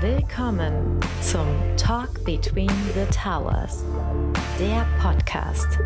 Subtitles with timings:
[0.00, 3.84] Willkommen zum Talk Between the Towers,
[4.58, 5.78] der Podcast.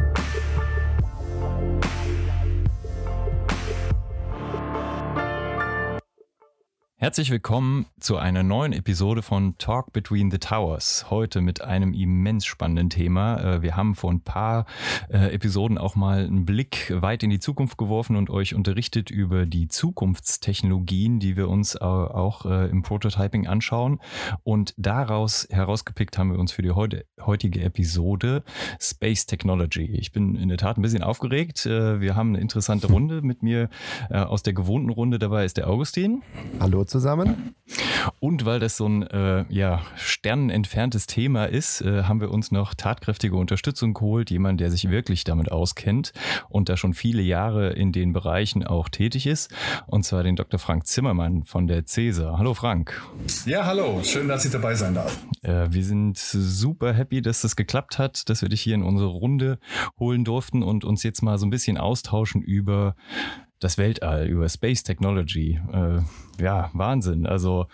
[7.05, 11.11] Herzlich willkommen zu einer neuen Episode von Talk Between the Towers.
[11.11, 13.57] Heute mit einem immens spannenden Thema.
[13.57, 14.65] Äh, wir haben vor ein paar
[15.11, 19.45] äh, Episoden auch mal einen Blick weit in die Zukunft geworfen und euch unterrichtet über
[19.45, 24.01] die Zukunftstechnologien, die wir uns auch äh, im Prototyping anschauen.
[24.43, 28.45] Und daraus herausgepickt haben wir uns für die heutige Episode
[28.81, 29.85] Space Technology.
[29.85, 31.67] Ich bin in der Tat ein bisschen aufgeregt.
[31.67, 33.69] Wir haben eine interessante Runde mit mir
[34.09, 35.19] aus der gewohnten Runde.
[35.19, 36.23] Dabei ist der Augustin.
[36.61, 37.57] Hallo zusammen.
[38.21, 42.75] Und weil das so ein äh, ja, sternenentferntes Thema ist, äh, haben wir uns noch
[42.75, 44.31] tatkräftige Unterstützung geholt.
[44.31, 46.13] Jemand, der sich wirklich damit auskennt
[46.49, 49.53] und da schon viele Jahre in den Bereichen auch tätig ist.
[49.87, 50.61] Und zwar den Dr.
[50.61, 52.39] Frank Zimmermann von der CESA.
[52.39, 53.03] Hallo Frank.
[53.45, 54.01] Ja, hallo.
[54.05, 55.19] Schön, dass ich dabei sein darf.
[55.43, 59.09] Äh, wir sind super happy, dass das geklappt hat, dass wir dich hier in unsere
[59.09, 59.59] Runde
[59.99, 62.95] holen durften und uns jetzt mal so ein bisschen austauschen über
[63.65, 65.59] das Weltall, über Space Technology.
[65.73, 66.01] Äh,
[66.43, 67.27] ja, Wahnsinn.
[67.27, 67.67] Also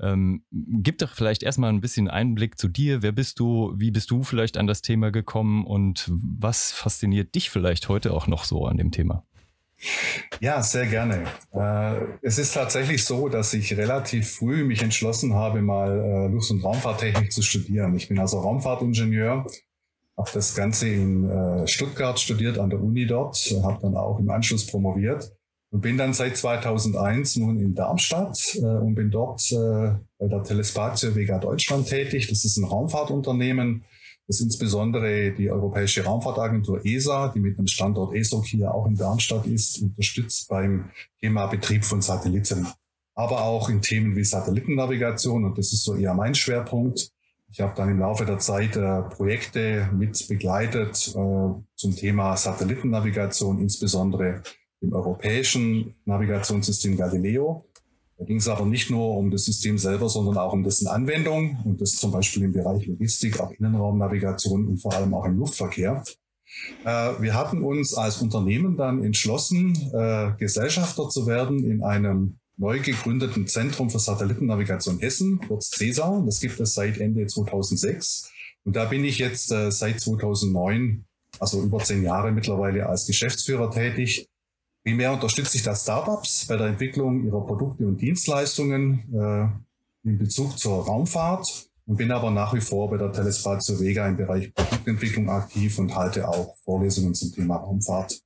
[0.00, 3.02] ähm, gib doch vielleicht erstmal ein bisschen Einblick zu dir.
[3.02, 3.74] Wer bist du?
[3.76, 5.66] Wie bist du vielleicht an das Thema gekommen?
[5.66, 9.24] Und was fasziniert dich vielleicht heute auch noch so an dem Thema?
[10.40, 11.24] Ja, sehr gerne.
[11.52, 16.50] Äh, es ist tatsächlich so, dass ich relativ früh mich entschlossen habe, mal äh, Luft-
[16.50, 17.94] und Raumfahrttechnik zu studieren.
[17.96, 19.46] Ich bin also Raumfahrtingenieur
[20.16, 24.30] habe das Ganze in äh, Stuttgart studiert, an der Uni dort, habe dann auch im
[24.30, 25.32] Anschluss promoviert
[25.74, 30.44] und bin dann seit 2001 nun in Darmstadt äh, und bin dort äh, bei der
[30.44, 32.28] Telespatio Vega Deutschland tätig.
[32.28, 33.84] Das ist ein Raumfahrtunternehmen,
[34.28, 39.46] das insbesondere die Europäische Raumfahrtagentur ESA, die mit einem Standort ESOC hier auch in Darmstadt
[39.46, 40.90] ist, unterstützt beim
[41.20, 42.68] Thema Betrieb von Satelliten.
[43.16, 47.10] Aber auch in Themen wie Satellitennavigation und das ist so eher mein Schwerpunkt.
[47.54, 53.60] Ich habe dann im Laufe der Zeit äh, Projekte mit begleitet äh, zum Thema Satellitennavigation,
[53.60, 54.42] insbesondere
[54.80, 57.64] im europäischen Navigationssystem Galileo.
[58.18, 61.58] Da ging es aber nicht nur um das System selber, sondern auch um dessen Anwendung
[61.64, 66.02] und das zum Beispiel im Bereich Logistik, auch Innenraumnavigation und vor allem auch im Luftverkehr.
[66.84, 66.88] Äh,
[67.20, 73.46] wir hatten uns als Unternehmen dann entschlossen, äh, Gesellschafter zu werden in einem neu gegründeten
[73.46, 76.22] Zentrum für Satellitennavigation Hessen, kurz CESA.
[76.24, 78.30] Das gibt es seit Ende 2006.
[78.64, 81.04] Und da bin ich jetzt äh, seit 2009,
[81.40, 84.28] also über zehn Jahre mittlerweile als Geschäftsführer tätig.
[84.84, 90.58] Primär unterstütze ich da Startups bei der Entwicklung ihrer Produkte und Dienstleistungen äh, in Bezug
[90.58, 95.28] zur Raumfahrt und bin aber nach wie vor bei der Telespazio Vega im Bereich Produktentwicklung
[95.30, 98.23] aktiv und halte auch Vorlesungen zum Thema Raumfahrt.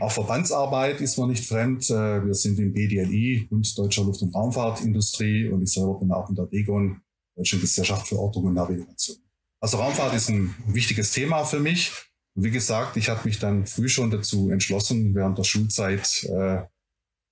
[0.00, 1.90] Auch Verbandsarbeit ist mir nicht fremd.
[1.90, 6.28] Äh, wir sind im BDLI, Bund Deutscher Luft- und Raumfahrtindustrie und ich selber bin auch
[6.30, 7.00] in der DEGON,
[7.36, 9.18] Deutsche Gesellschaft für Ortung und Navigation.
[9.60, 11.92] Also Raumfahrt ist ein wichtiges Thema für mich.
[12.34, 16.62] Und wie gesagt, ich habe mich dann früh schon dazu entschlossen, während der Schulzeit äh,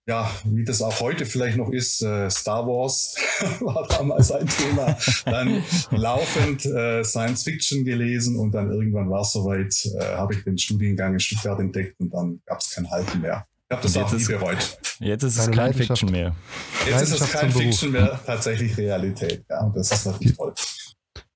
[0.09, 3.15] ja, wie das auch heute vielleicht noch ist, äh, Star Wars
[3.61, 4.97] war damals ein Thema.
[5.27, 10.45] Dann laufend äh, Science Fiction gelesen und dann irgendwann war es soweit, äh, habe ich
[10.45, 13.47] den Studiengang in Stuttgart entdeckt und dann gab es kein Halten mehr.
[13.69, 14.79] Ich habe das jetzt auch nie ist, bereut.
[15.01, 16.35] Jetzt ist es kein Fiction mehr.
[16.87, 19.45] Jetzt ist es kein Fiction mehr, tatsächlich Realität.
[19.51, 20.55] Ja, und das ist natürlich toll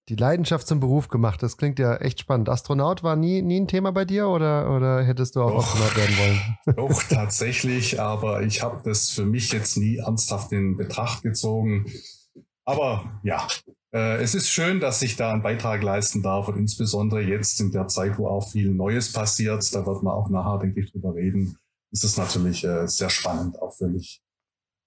[0.09, 1.43] die Leidenschaft zum Beruf gemacht.
[1.43, 2.49] Das klingt ja echt spannend.
[2.49, 5.97] Astronaut war nie, nie ein Thema bei dir oder, oder hättest du auch doch, Astronaut
[5.97, 6.59] werden wollen?
[6.77, 11.87] Doch, tatsächlich, aber ich habe das für mich jetzt nie ernsthaft in Betracht gezogen.
[12.65, 13.47] Aber ja,
[13.95, 17.71] äh, es ist schön, dass ich da einen Beitrag leisten darf und insbesondere jetzt in
[17.71, 21.15] der Zeit, wo auch viel Neues passiert, da wird man auch nachher, denke ich, drüber
[21.15, 21.59] reden,
[21.93, 24.21] ist es natürlich äh, sehr spannend, auch für mich.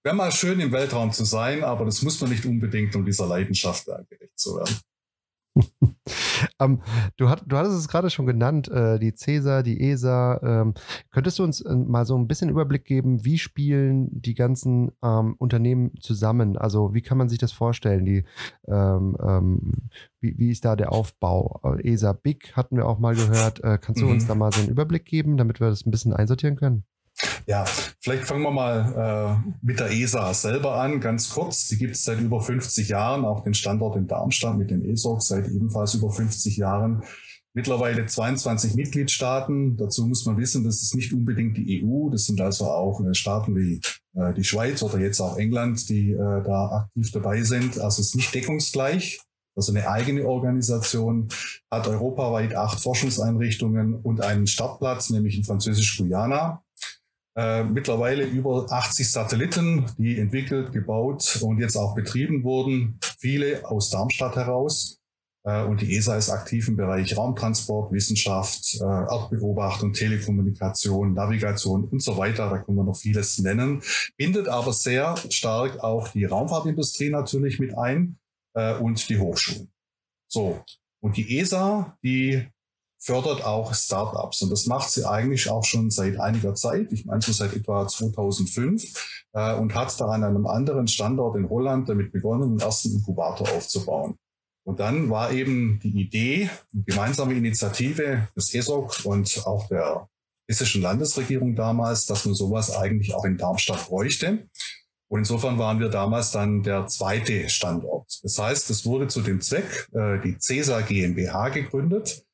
[0.04, 3.26] Wäre mal schön im Weltraum zu sein, aber das muss man nicht unbedingt, um dieser
[3.26, 4.76] Leidenschaft gerecht zu werden.
[6.58, 6.82] Um,
[7.16, 10.40] du, hat, du hattest es gerade schon genannt, äh, die CESA, die ESA.
[10.42, 10.74] Ähm,
[11.10, 15.34] könntest du uns äh, mal so ein bisschen Überblick geben, wie spielen die ganzen ähm,
[15.38, 16.56] Unternehmen zusammen?
[16.56, 18.04] Also wie kann man sich das vorstellen?
[18.04, 18.24] Die,
[18.68, 19.72] ähm, ähm
[20.20, 21.60] wie, wie ist da der Aufbau?
[21.64, 23.62] Äh, ESA Big hatten wir auch mal gehört.
[23.62, 24.12] Äh, kannst du mhm.
[24.12, 26.84] uns da mal so einen Überblick geben, damit wir das ein bisschen einsortieren können?
[27.46, 27.64] Ja,
[28.00, 31.68] vielleicht fangen wir mal äh, mit der ESA selber an, ganz kurz.
[31.68, 35.22] Die gibt es seit über 50 Jahren, auch den Standort in Darmstadt mit den ESOC
[35.22, 37.02] seit ebenfalls über 50 Jahren.
[37.54, 39.78] Mittlerweile 22 Mitgliedstaaten.
[39.78, 42.10] Dazu muss man wissen, das ist nicht unbedingt die EU.
[42.10, 43.80] Das sind also auch äh, Staaten wie
[44.14, 47.80] äh, die Schweiz oder jetzt auch England, die äh, da aktiv dabei sind.
[47.80, 49.20] Also es ist nicht deckungsgleich.
[49.56, 51.28] Also eine eigene Organisation
[51.70, 56.62] hat europaweit acht Forschungseinrichtungen und einen Startplatz, nämlich in Französisch-Guyana.
[57.36, 62.98] Äh, mittlerweile über 80 Satelliten, die entwickelt, gebaut und jetzt auch betrieben wurden.
[63.18, 64.98] viele aus Darmstadt heraus.
[65.44, 72.02] Äh, und die ESA ist aktiv im Bereich Raumtransport, Wissenschaft, äh, Erdbeobachtung, Telekommunikation, Navigation und
[72.02, 72.48] so weiter.
[72.48, 73.82] Da können wir noch vieles nennen.
[74.16, 78.18] Bindet aber sehr stark auch die Raumfahrtindustrie natürlich mit ein
[78.54, 79.70] äh, und die Hochschulen.
[80.26, 80.64] So.
[81.02, 82.48] Und die ESA, die
[82.98, 84.42] fördert auch Startups.
[84.42, 86.92] Und das macht sie eigentlich auch schon seit einiger Zeit.
[86.92, 91.48] Ich meine so seit etwa 2005 äh, und hat da an einem anderen Standort in
[91.48, 94.16] Holland damit begonnen, den ersten Inkubator aufzubauen.
[94.64, 100.08] Und dann war eben die Idee, die gemeinsame Initiative des ESOC und auch der
[100.48, 104.48] hessischen Landesregierung damals, dass man sowas eigentlich auch in Darmstadt bräuchte.
[105.08, 108.18] Und insofern waren wir damals dann der zweite Standort.
[108.24, 112.25] Das heißt, es wurde zu dem Zweck äh, die CESA GmbH gegründet,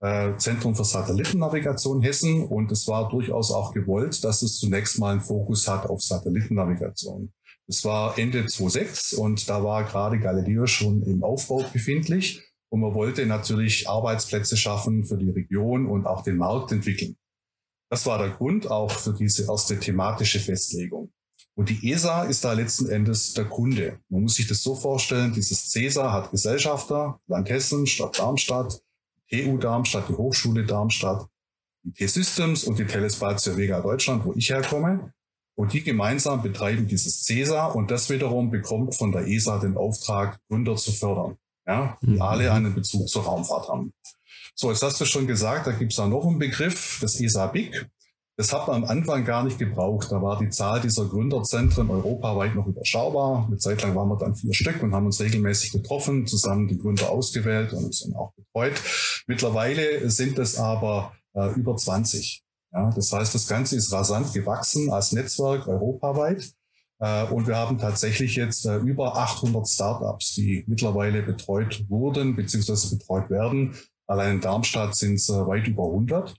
[0.00, 2.44] äh, Zentrum für Satellitennavigation Hessen.
[2.44, 7.32] Und es war durchaus auch gewollt, dass es zunächst mal einen Fokus hat auf Satellitennavigation.
[7.68, 12.42] Es war Ende 2006 und da war gerade Galileo schon im Aufbau befindlich.
[12.68, 17.16] Und man wollte natürlich Arbeitsplätze schaffen für die Region und auch den Markt entwickeln.
[17.90, 21.12] Das war der Grund auch für diese erste thematische Festlegung.
[21.56, 23.98] Und die ESA ist da letzten Endes der Kunde.
[24.08, 28.80] Man muss sich das so vorstellen, dieses CESA hat Gesellschafter, Land Hessen, Stadt Darmstadt,
[29.30, 31.26] TU Darmstadt, die Hochschule Darmstadt,
[31.82, 35.12] die T-Systems und die Telespazio Vega Deutschland, wo ich herkomme.
[35.56, 40.40] Und die gemeinsam betreiben dieses CESA und das wiederum bekommt von der ESA den Auftrag,
[40.48, 41.36] Gründer zu fördern,
[41.66, 42.22] ja, die mhm.
[42.22, 43.92] alle einen Bezug zur Raumfahrt haben.
[44.54, 47.46] So, jetzt hast du schon gesagt, da gibt es da noch einen Begriff, das ESA
[47.46, 47.90] BIC.
[48.36, 50.10] Das hat man am Anfang gar nicht gebraucht.
[50.10, 53.44] Da war die Zahl dieser Gründerzentren europaweit noch überschaubar.
[53.46, 56.78] Eine Zeit lang waren wir dann vier Stück und haben uns regelmäßig getroffen, zusammen die
[56.78, 58.80] Gründer ausgewählt und sind auch betreut.
[59.30, 62.42] Mittlerweile sind es aber äh, über 20.
[62.72, 66.52] Ja, das heißt, das Ganze ist rasant gewachsen als Netzwerk europaweit.
[66.98, 72.96] Äh, und wir haben tatsächlich jetzt äh, über 800 Startups, die mittlerweile betreut wurden bzw.
[72.96, 73.76] betreut werden.
[74.08, 76.34] Allein in Darmstadt sind es äh, weit über 100.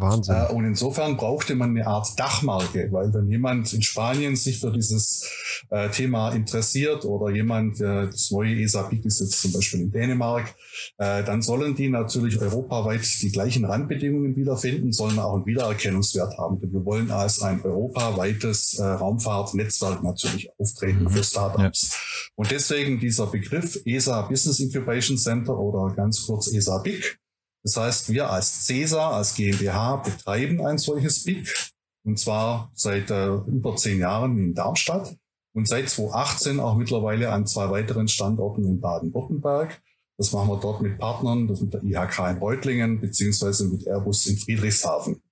[0.00, 0.34] Wahnsinn.
[0.34, 4.72] Äh, und insofern brauchte man eine Art Dachmarke, weil wenn jemand in Spanien sich für
[4.72, 5.28] dieses
[5.70, 10.54] äh, Thema interessiert oder jemand, äh, das neue ESA-PIC ist jetzt zum Beispiel in Dänemark,
[10.98, 16.60] äh, dann sollen die natürlich europaweit die gleichen Randbedingungen wiederfinden, sollen auch einen Wiedererkennungswert haben.
[16.60, 21.10] Denn wir wollen als ein europaweites äh, Raumfahrtnetzwerk natürlich auftreten mhm.
[21.10, 21.90] für Startups.
[21.90, 22.32] Ja.
[22.36, 27.18] Und deswegen dieser Begriff ESA Business Incubation Center oder ganz kurz ESA-BIC
[27.64, 31.72] das heißt, wir als CESA, als GmbH betreiben ein solches BIC
[32.04, 35.16] und zwar seit äh, über zehn Jahren in Darmstadt
[35.54, 39.80] und seit 2018 auch mittlerweile an zwei weiteren Standorten in Baden-Württemberg.
[40.18, 44.26] Das machen wir dort mit Partnern, das mit der IHK in Reutlingen beziehungsweise mit Airbus
[44.26, 45.22] in Friedrichshafen.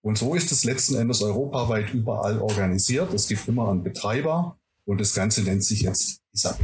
[0.00, 3.12] Und so ist es letzten Endes europaweit überall organisiert.
[3.12, 6.58] Es gibt immer einen Betreiber und das Ganze nennt sich jetzt ISAB.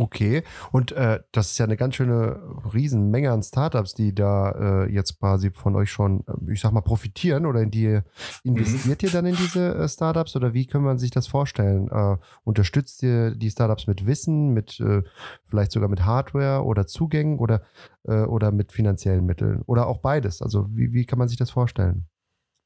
[0.00, 2.40] Okay, und äh, das ist ja eine ganz schöne
[2.72, 6.80] Riesenmenge an Startups, die da äh, jetzt quasi von euch schon, äh, ich sag mal,
[6.80, 8.00] profitieren oder in die
[8.42, 9.06] investiert mhm.
[9.06, 11.90] ihr dann in diese äh, Startups oder wie kann man sich das vorstellen?
[11.90, 15.02] Äh, unterstützt ihr die Startups mit Wissen, mit äh,
[15.44, 17.62] vielleicht sogar mit Hardware oder Zugängen oder,
[18.04, 20.40] oder mit finanziellen Mitteln oder auch beides?
[20.40, 22.06] Also wie, wie kann man sich das vorstellen?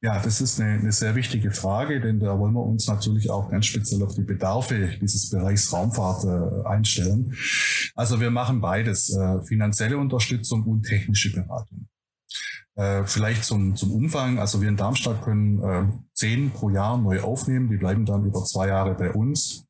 [0.04, 3.48] Ja, das ist eine, eine, sehr wichtige Frage, denn da wollen wir uns natürlich auch
[3.48, 7.34] ganz speziell auf die Bedarfe dieses Bereichs Raumfahrt äh, einstellen.
[7.94, 11.88] Also wir machen beides, äh, finanzielle Unterstützung und technische Beratung.
[12.74, 17.22] Äh, vielleicht zum, zum Umfang, also wir in Darmstadt können äh, zehn pro Jahr neu
[17.22, 19.64] aufnehmen, die bleiben dann über zwei Jahre bei uns.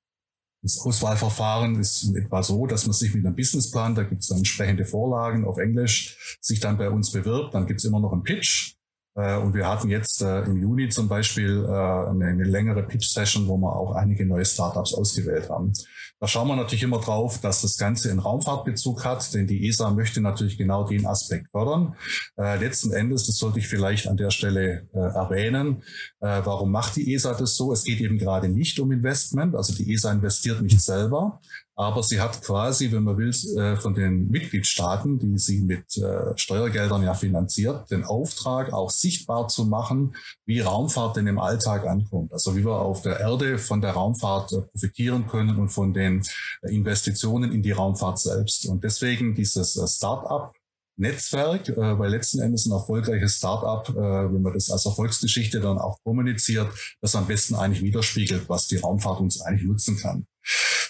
[0.62, 4.26] Das Auswahlverfahren ist in etwa so, dass man sich mit einem Businessplan, da gibt es
[4.31, 8.12] dann entsprechende Vorlagen auf Englisch, sich dann bei uns bewirbt, dann gibt es immer noch
[8.12, 8.75] einen Pitch
[9.14, 13.76] und wir hatten jetzt äh, im Juni zum Beispiel äh, eine, längere Pitch-Session, wo wir
[13.76, 15.73] auch einige neue Startups ausgewählt haben.
[16.21, 19.90] Da schauen wir natürlich immer drauf, dass das Ganze einen Raumfahrtbezug hat, denn die ESA
[19.90, 21.97] möchte natürlich genau den Aspekt fördern.
[22.37, 25.83] Äh, letzten Endes, das sollte ich vielleicht an der Stelle äh, erwähnen,
[26.21, 27.73] äh, warum macht die ESA das so?
[27.73, 31.40] Es geht eben gerade nicht um Investment, also die ESA investiert nicht selber,
[31.76, 36.37] aber sie hat quasi, wenn man will, äh, von den Mitgliedstaaten, die sie mit äh,
[36.37, 40.14] Steuergeldern ja finanziert, den Auftrag auch sichtbar zu machen,
[40.47, 42.33] wie Raumfahrt denn im Alltag ankommt.
[42.33, 46.23] Also wie wir auf der Erde von der Raumfahrt äh, profitieren können und von den
[46.62, 48.66] Investitionen in die Raumfahrt selbst.
[48.66, 50.54] Und deswegen dieses Start-up
[50.97, 55.79] Netzwerk, äh, weil letzten Endes ein erfolgreiches Startup, äh, wenn man das als Erfolgsgeschichte dann
[55.79, 56.69] auch kommuniziert,
[57.01, 60.27] das am besten eigentlich widerspiegelt, was die Raumfahrt uns eigentlich nutzen kann.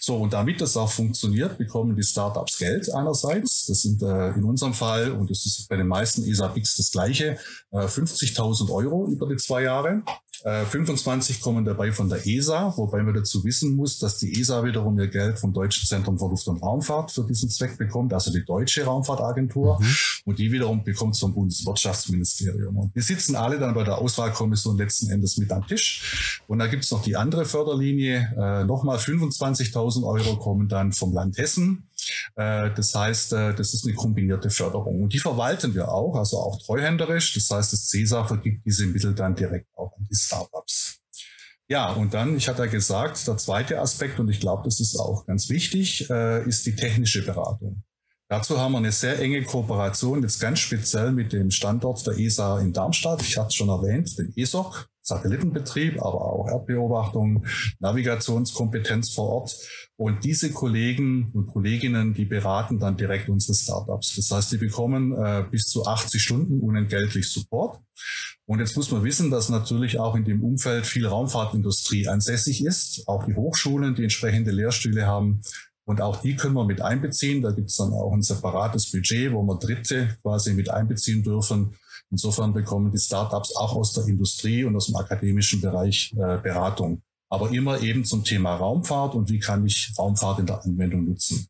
[0.00, 3.64] So, und damit das auch funktioniert, bekommen die Startups Geld einerseits.
[3.66, 7.38] Das sind äh, in unserem Fall, und das ist bei den meisten ESAPIX das gleiche,
[7.70, 10.02] äh, 50.000 Euro über die zwei Jahre.
[10.44, 14.98] 25 kommen dabei von der ESA, wobei man dazu wissen muss, dass die ESA wiederum
[14.98, 18.44] ihr Geld vom Deutschen Zentrum für Luft- und Raumfahrt für diesen Zweck bekommt, also die
[18.44, 19.80] deutsche Raumfahrtagentur.
[19.80, 19.96] Mhm.
[20.26, 22.76] Und die wiederum bekommt vom Bundeswirtschaftsministerium.
[22.76, 26.42] Und die sitzen alle dann bei der Auswahlkommission letzten Endes mit am Tisch.
[26.46, 28.34] Und da gibt es noch die andere Förderlinie.
[28.36, 31.84] Äh, Nochmal 25.000 Euro kommen dann vom Land Hessen.
[32.36, 35.02] Äh, das heißt, äh, das ist eine kombinierte Förderung.
[35.02, 37.34] Und die verwalten wir auch, also auch treuhänderisch.
[37.34, 41.00] Das heißt, das CESA vergibt diese Mittel dann direkt auch an die Startups.
[41.66, 44.98] Ja, und dann, ich hatte ja gesagt, der zweite Aspekt, und ich glaube, das ist
[44.98, 47.82] auch ganz wichtig, äh, ist die technische Beratung.
[48.28, 52.60] Dazu haben wir eine sehr enge Kooperation, jetzt ganz speziell mit dem Standort der ESA
[52.60, 53.22] in Darmstadt.
[53.22, 57.46] Ich hatte es schon erwähnt, den ESOC, Satellitenbetrieb, aber auch Erdbeobachtung,
[57.78, 59.56] Navigationskompetenz vor Ort.
[59.96, 64.16] Und diese Kollegen und Kolleginnen, die beraten dann direkt unsere Startups.
[64.16, 67.80] Das heißt, die bekommen äh, bis zu 80 Stunden unentgeltlich Support.
[68.46, 73.06] Und jetzt muss man wissen, dass natürlich auch in dem Umfeld viel Raumfahrtindustrie ansässig ist.
[73.06, 75.42] Auch die Hochschulen, die entsprechende Lehrstühle haben.
[75.86, 77.42] Und auch die können wir mit einbeziehen.
[77.42, 81.74] Da gibt es dann auch ein separates Budget, wo wir Dritte quasi mit einbeziehen dürfen.
[82.10, 87.02] Insofern bekommen die Startups auch aus der Industrie und aus dem akademischen Bereich äh, Beratung
[87.34, 91.48] aber immer eben zum Thema Raumfahrt und wie kann ich Raumfahrt in der Anwendung nutzen.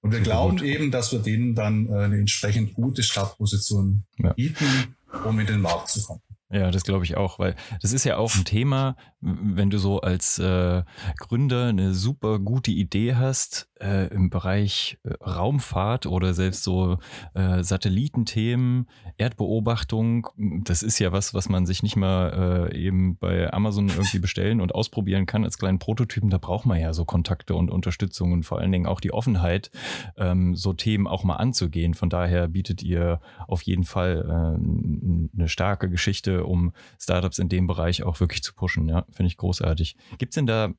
[0.00, 4.04] Und wir glauben eben, dass wir denen dann äh, eine entsprechend gute Startposition
[4.36, 6.20] bieten, um in den Markt zu kommen.
[6.50, 10.00] Ja, das glaube ich auch, weil das ist ja auch ein Thema, wenn du so
[10.00, 10.82] als äh,
[11.18, 16.98] Gründer eine super gute Idee hast äh, im Bereich äh, Raumfahrt oder selbst so
[17.34, 23.52] äh, Satellitenthemen, Erdbeobachtung, das ist ja was, was man sich nicht mal äh, eben bei
[23.52, 26.28] Amazon irgendwie bestellen und ausprobieren kann als kleinen Prototypen.
[26.28, 29.70] Da braucht man ja so Kontakte und Unterstützung und vor allen Dingen auch die Offenheit,
[30.18, 31.94] ähm, so Themen auch mal anzugehen.
[31.94, 37.66] Von daher bietet ihr auf jeden Fall äh, eine starke Geschichte um Startups in dem
[37.66, 38.88] Bereich auch wirklich zu pushen.
[38.88, 39.96] Ja, finde ich großartig.
[40.18, 40.72] Gibt es denn da,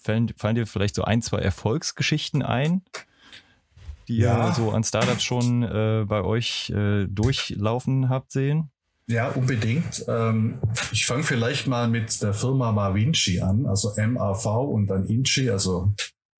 [0.00, 2.82] fallen, fallen, dir vielleicht so ein, zwei Erfolgsgeschichten ein,
[4.08, 4.48] die ja.
[4.48, 8.70] ihr so an Startups schon äh, bei euch äh, durchlaufen habt sehen?
[9.08, 10.04] Ja, unbedingt.
[10.08, 10.58] Ähm,
[10.92, 15.92] ich fange vielleicht mal mit der Firma Mavinci an, also MAV und dann Inci, also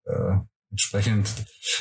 [0.04, 0.36] äh,
[0.70, 1.28] entsprechend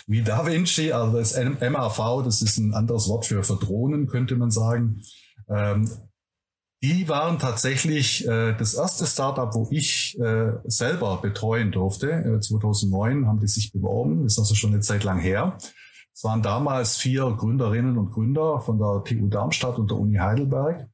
[0.08, 4.36] wie Da Vinci, also das MAV, das ist ein anderes Wort für, für Drohnen, könnte
[4.36, 5.01] man sagen.
[5.50, 5.89] Ähm,
[6.83, 12.11] die waren tatsächlich äh, das erste Startup, wo ich äh, selber betreuen durfte.
[12.11, 15.57] Äh, 2009 haben die sich beworben, das ist also schon eine Zeit lang her.
[16.13, 20.88] Es waren damals vier Gründerinnen und Gründer von der TU Darmstadt und der Uni Heidelberg.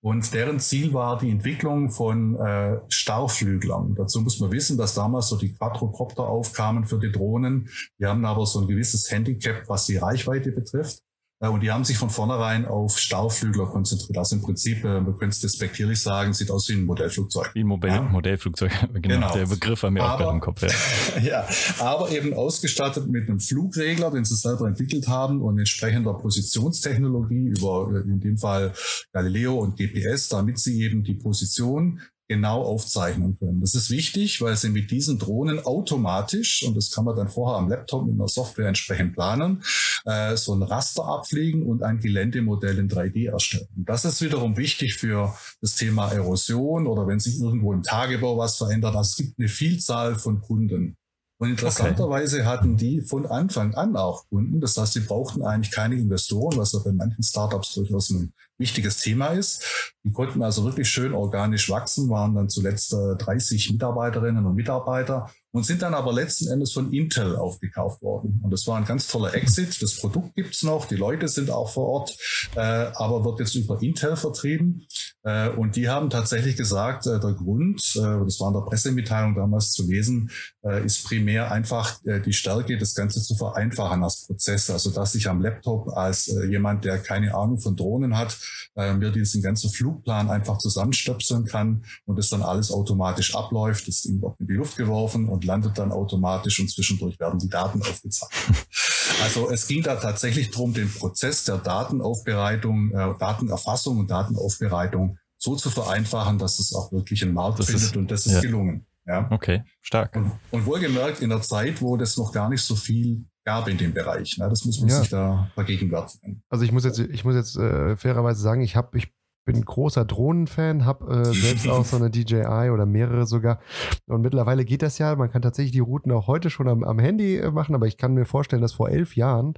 [0.00, 3.94] Und deren Ziel war die Entwicklung von äh, Stauflüglern.
[3.94, 7.68] Dazu muss man wissen, dass damals so die Quadrocopter aufkamen für die Drohnen.
[7.98, 11.02] Die haben aber so ein gewisses Handicap, was die Reichweite betrifft.
[11.40, 14.18] Äh, und die haben sich von vornherein auf Stauflügler konzentriert.
[14.18, 17.50] Also im Prinzip, äh, man könnte es despektierlich sagen, sieht aus wie ein Modellflugzeug.
[17.54, 18.02] Wie ein Modell, ja?
[18.02, 20.62] Modellflugzeug, genau, genau, Der Begriff war mir aber, auch gerade im Kopf.
[20.62, 21.20] Ja.
[21.22, 27.48] ja, aber eben ausgestattet mit einem Flugregler, den sie selber entwickelt haben und entsprechender Positionstechnologie
[27.48, 28.72] über äh, in dem Fall
[29.12, 33.60] Galileo und GPS, damit sie eben die Position genau aufzeichnen können.
[33.60, 37.58] Das ist wichtig, weil sie mit diesen Drohnen automatisch, und das kann man dann vorher
[37.58, 39.62] am Laptop mit einer Software entsprechend planen,
[40.04, 43.68] äh, so ein Raster abfliegen und ein Geländemodell in 3D erstellen.
[43.74, 48.56] Das ist wiederum wichtig für das Thema Erosion oder wenn sich irgendwo im Tagebau was
[48.56, 48.94] verändert.
[48.94, 50.96] Also es gibt eine Vielzahl von Kunden.
[51.40, 52.46] Und interessanterweise okay.
[52.46, 54.60] hatten die von Anfang an auch Kunden.
[54.60, 58.98] Das heißt, sie brauchten eigentlich keine Investoren, was ja bei manchen Startups durchaus ein wichtiges
[58.98, 59.94] Thema ist.
[60.02, 65.64] Die konnten also wirklich schön organisch wachsen, waren dann zuletzt 30 Mitarbeiterinnen und Mitarbeiter und
[65.64, 68.40] sind dann aber letzten Endes von Intel aufgekauft worden.
[68.44, 69.82] Und das war ein ganz toller Exit.
[69.82, 72.16] Das Produkt gibt's noch, die Leute sind auch vor Ort,
[72.54, 74.86] äh, aber wird jetzt über Intel vertrieben.
[75.24, 79.34] Äh, und die haben tatsächlich gesagt, äh, der Grund, äh, das war in der Pressemitteilung
[79.34, 80.30] damals zu lesen,
[80.64, 84.70] äh, ist primär einfach äh, die Stärke, das Ganze zu vereinfachen als Prozess.
[84.70, 88.38] Also dass ich am Laptop als jemand, der keine Ahnung von Drohnen hat,
[88.74, 93.88] mir diesen ganzen Flugplan einfach zusammenstöpseln kann und es dann alles automatisch abläuft.
[93.88, 97.82] Das Ding in die Luft geworfen und landet dann automatisch und zwischendurch werden die Daten
[97.82, 98.66] aufgezeichnet.
[99.20, 105.56] Also es ging da tatsächlich darum, den Prozess der Datenaufbereitung, äh, Datenerfassung und Datenaufbereitung so
[105.56, 108.40] zu vereinfachen, dass es auch wirklich einen Markt das findet ist, und das ist ja.
[108.42, 108.86] gelungen.
[109.06, 109.26] Ja.
[109.30, 110.14] Okay, stark.
[110.14, 113.78] Und, und, wohlgemerkt in der Zeit, wo das noch gar nicht so viel gab in
[113.78, 114.36] dem Bereich.
[114.36, 114.48] Ne?
[114.48, 115.00] Das muss man ja.
[115.00, 116.42] sich da vergegenwärtigen.
[116.50, 119.08] Also ich muss jetzt, ich muss jetzt äh, fairerweise sagen, ich habe, ich
[119.48, 123.60] bin großer Drohnenfan, habe äh, selbst auch so eine DJI oder mehrere sogar.
[124.06, 125.16] Und mittlerweile geht das ja.
[125.16, 127.96] Man kann tatsächlich die Routen auch heute schon am, am Handy äh, machen, aber ich
[127.96, 129.54] kann mir vorstellen, dass vor elf Jahren,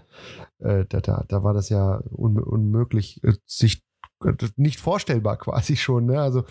[0.60, 3.82] äh, da, da, da war das ja un, unmöglich, äh, sich
[4.54, 6.06] nicht vorstellbar quasi schon.
[6.06, 6.20] Ne?
[6.20, 6.44] Also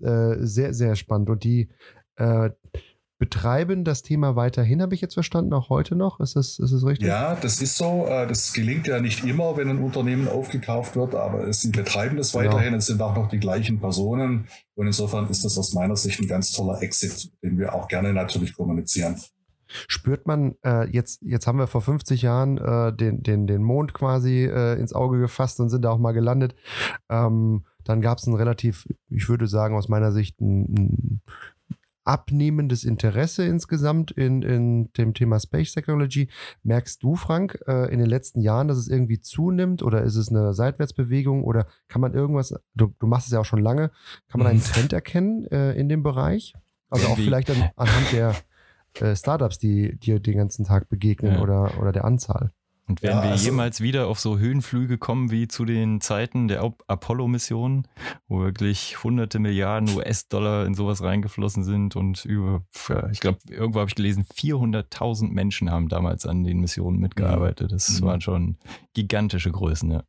[0.00, 1.30] äh, sehr, sehr spannend.
[1.30, 1.70] Und die
[2.14, 2.50] äh,
[3.24, 6.20] betreiben das Thema weiterhin, habe ich jetzt verstanden, auch heute noch.
[6.20, 7.08] Ist das, ist das richtig?
[7.08, 8.06] Ja, das ist so.
[8.06, 12.32] Äh, das gelingt ja nicht immer, wenn ein Unternehmen aufgekauft wird, aber sie betreiben das
[12.32, 12.44] genau.
[12.44, 12.64] weiterhin.
[12.66, 12.76] Genau.
[12.76, 14.46] Es sind auch noch die gleichen Personen.
[14.74, 18.12] Und insofern ist das aus meiner Sicht ein ganz toller Exit, den wir auch gerne
[18.12, 19.16] natürlich kommunizieren.
[19.88, 23.94] Spürt man, äh, jetzt, jetzt haben wir vor 50 Jahren äh, den, den, den Mond
[23.94, 26.54] quasi äh, ins Auge gefasst und sind da auch mal gelandet.
[27.08, 31.22] Ähm, dann gab es ein relativ, ich würde sagen, aus meiner Sicht ein
[32.04, 36.28] abnehmendes Interesse insgesamt in, in dem Thema Space Technology.
[36.62, 40.28] Merkst du, Frank, äh, in den letzten Jahren, dass es irgendwie zunimmt oder ist es
[40.28, 43.90] eine Seitwärtsbewegung oder kann man irgendwas, du, du machst es ja auch schon lange,
[44.28, 44.64] kann man einen mhm.
[44.64, 46.54] Trend erkennen äh, in dem Bereich?
[46.90, 48.34] Also auch vielleicht an, anhand der
[49.00, 51.40] äh, Startups, die dir den ganzen Tag begegnen ja.
[51.40, 52.52] oder, oder der Anzahl.
[52.86, 56.48] Und werden ja, wir also, jemals wieder auf so Höhenflüge kommen wie zu den Zeiten
[56.48, 57.88] der Apollo-Mission,
[58.28, 62.62] wo wirklich hunderte Milliarden US-Dollar in sowas reingeflossen sind und über,
[63.10, 67.72] ich glaube, irgendwo habe ich gelesen, 400.000 Menschen haben damals an den Missionen mitgearbeitet.
[67.72, 68.06] Das mhm.
[68.06, 68.56] waren schon
[68.92, 70.04] gigantische Größen, ja.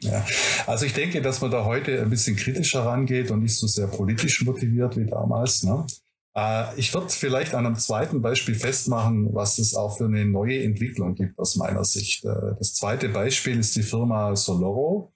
[0.00, 0.24] Ja,
[0.66, 3.86] also ich denke, dass man da heute ein bisschen kritischer rangeht und nicht so sehr
[3.86, 5.62] politisch motiviert wie damals.
[5.62, 5.86] Ne?
[6.34, 10.62] Äh, ich würde vielleicht an einem zweiten Beispiel festmachen, was es auch für eine neue
[10.62, 12.24] Entwicklung gibt aus meiner Sicht.
[12.24, 15.12] Äh, das zweite Beispiel ist die Firma Soloro.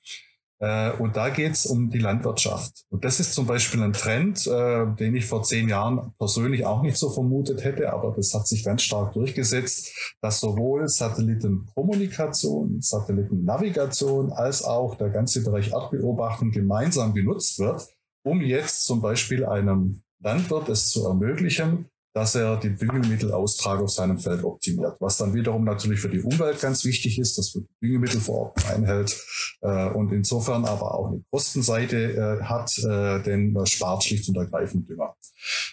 [0.58, 2.84] Äh, und da geht es um die Landwirtschaft.
[2.88, 6.96] Und das ist zum Beispiel ein Trend, den ich vor zehn Jahren persönlich auch nicht
[6.96, 14.64] so vermutet hätte, aber das hat sich ganz stark durchgesetzt, dass sowohl Satellitenkommunikation, Satellitennavigation als
[14.64, 17.86] auch der ganze Bereich Erdbeobachtung gemeinsam genutzt wird,
[18.22, 24.18] um jetzt zum Beispiel einem Landwirt es zu ermöglichen, dass er den Düngemittelaustrag auf seinem
[24.18, 24.96] Feld optimiert.
[25.00, 29.22] Was dann wiederum natürlich für die Umwelt ganz wichtig ist, dass man Düngemittelverordnung einhält
[29.60, 34.36] äh, und insofern aber auch eine Kostenseite äh, hat, äh, denn man spart schlicht und
[34.36, 35.14] ergreifend Dünger.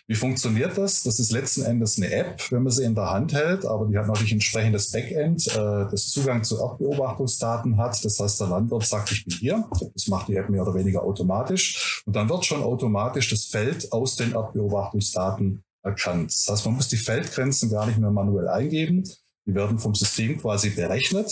[0.05, 1.03] Wie funktioniert das?
[1.03, 3.97] Das ist letzten Endes eine App, wenn man sie in der Hand hält, aber die
[3.97, 8.03] hat natürlich entsprechendes Backend, das Zugang zu Erdbeobachtungsdaten hat.
[8.03, 9.65] Das heißt, der Landwirt sagt, ich bin hier.
[9.93, 12.03] Das macht die App mehr oder weniger automatisch.
[12.05, 16.33] Und dann wird schon automatisch das Feld aus den Erdbeobachtungsdaten erkannt.
[16.33, 19.03] Das heißt, man muss die Feldgrenzen gar nicht mehr manuell eingeben.
[19.45, 21.29] Die werden vom System quasi berechnet.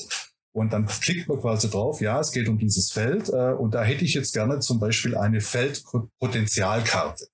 [0.53, 3.29] Und dann klickt man quasi drauf, ja, es geht um dieses Feld.
[3.29, 7.27] Äh, und da hätte ich jetzt gerne zum Beispiel eine Feldpotenzialkarte.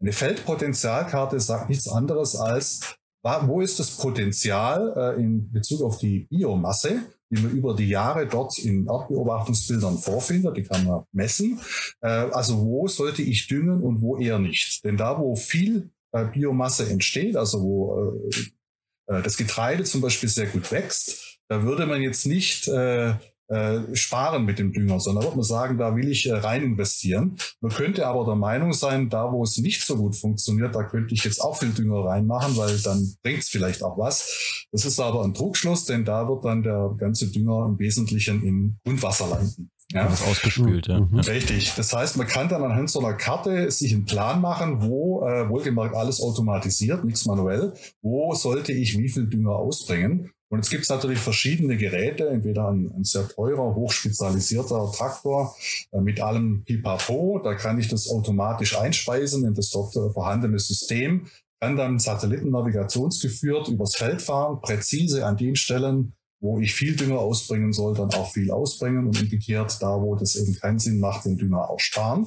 [0.00, 6.26] Eine Feldpotenzialkarte sagt nichts anderes als, wo ist das Potenzial äh, in Bezug auf die
[6.28, 11.60] Biomasse, die man über die Jahre dort in Erdbeobachtungsbildern vorfindet, die kann man messen.
[12.00, 14.84] Äh, also wo sollte ich düngen und wo eher nicht?
[14.84, 20.28] Denn da, wo viel äh, Biomasse entsteht, also wo äh, äh, das Getreide zum Beispiel
[20.28, 23.14] sehr gut wächst, da würde man jetzt nicht äh,
[23.52, 27.36] äh, sparen mit dem Dünger, sondern würde man sagen, da will ich äh, rein investieren.
[27.60, 31.14] Man könnte aber der Meinung sein, da wo es nicht so gut funktioniert, da könnte
[31.14, 34.66] ich jetzt auch viel Dünger reinmachen, weil dann bringt es vielleicht auch was.
[34.72, 38.76] Das ist aber ein Trugschluss, denn da wird dann der ganze Dünger im Wesentlichen im
[38.84, 39.70] Grundwasser landen.
[39.92, 40.08] Ja.
[40.08, 41.00] Das ausgespült, ja.
[41.00, 41.18] Mhm.
[41.18, 41.74] Richtig.
[41.76, 45.48] Das heißt, man kann dann anhand so einer Karte sich einen Plan machen, wo, äh,
[45.48, 50.30] wohlgemerkt alles automatisiert, nichts manuell, wo sollte ich wie viel Dünger ausbringen.
[50.52, 55.56] Und jetzt gibt natürlich verschiedene Geräte, entweder ein, ein sehr teurer, hochspezialisierter Traktor
[55.92, 60.58] äh, mit allem Pipapo, da kann ich das automatisch einspeisen in das dort äh, vorhandene
[60.58, 61.26] System,
[61.58, 66.12] kann dann satellitennavigationsgeführt übers Feld fahren, präzise an den Stellen,
[66.42, 70.36] wo ich viel Dünger ausbringen soll, dann auch viel ausbringen und umgekehrt da, wo das
[70.36, 72.26] eben keinen Sinn macht, den Dünger auch sparen.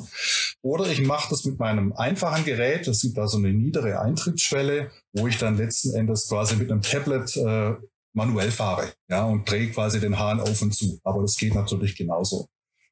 [0.64, 4.90] Oder ich mache das mit meinem einfachen Gerät, das gibt da so eine niedere Eintrittsschwelle,
[5.14, 7.76] wo ich dann letzten Endes quasi mit einem Tablet äh,
[8.16, 11.00] manuell fahre ja, und drehe quasi den Hahn auf und zu.
[11.04, 12.48] Aber das geht natürlich genauso.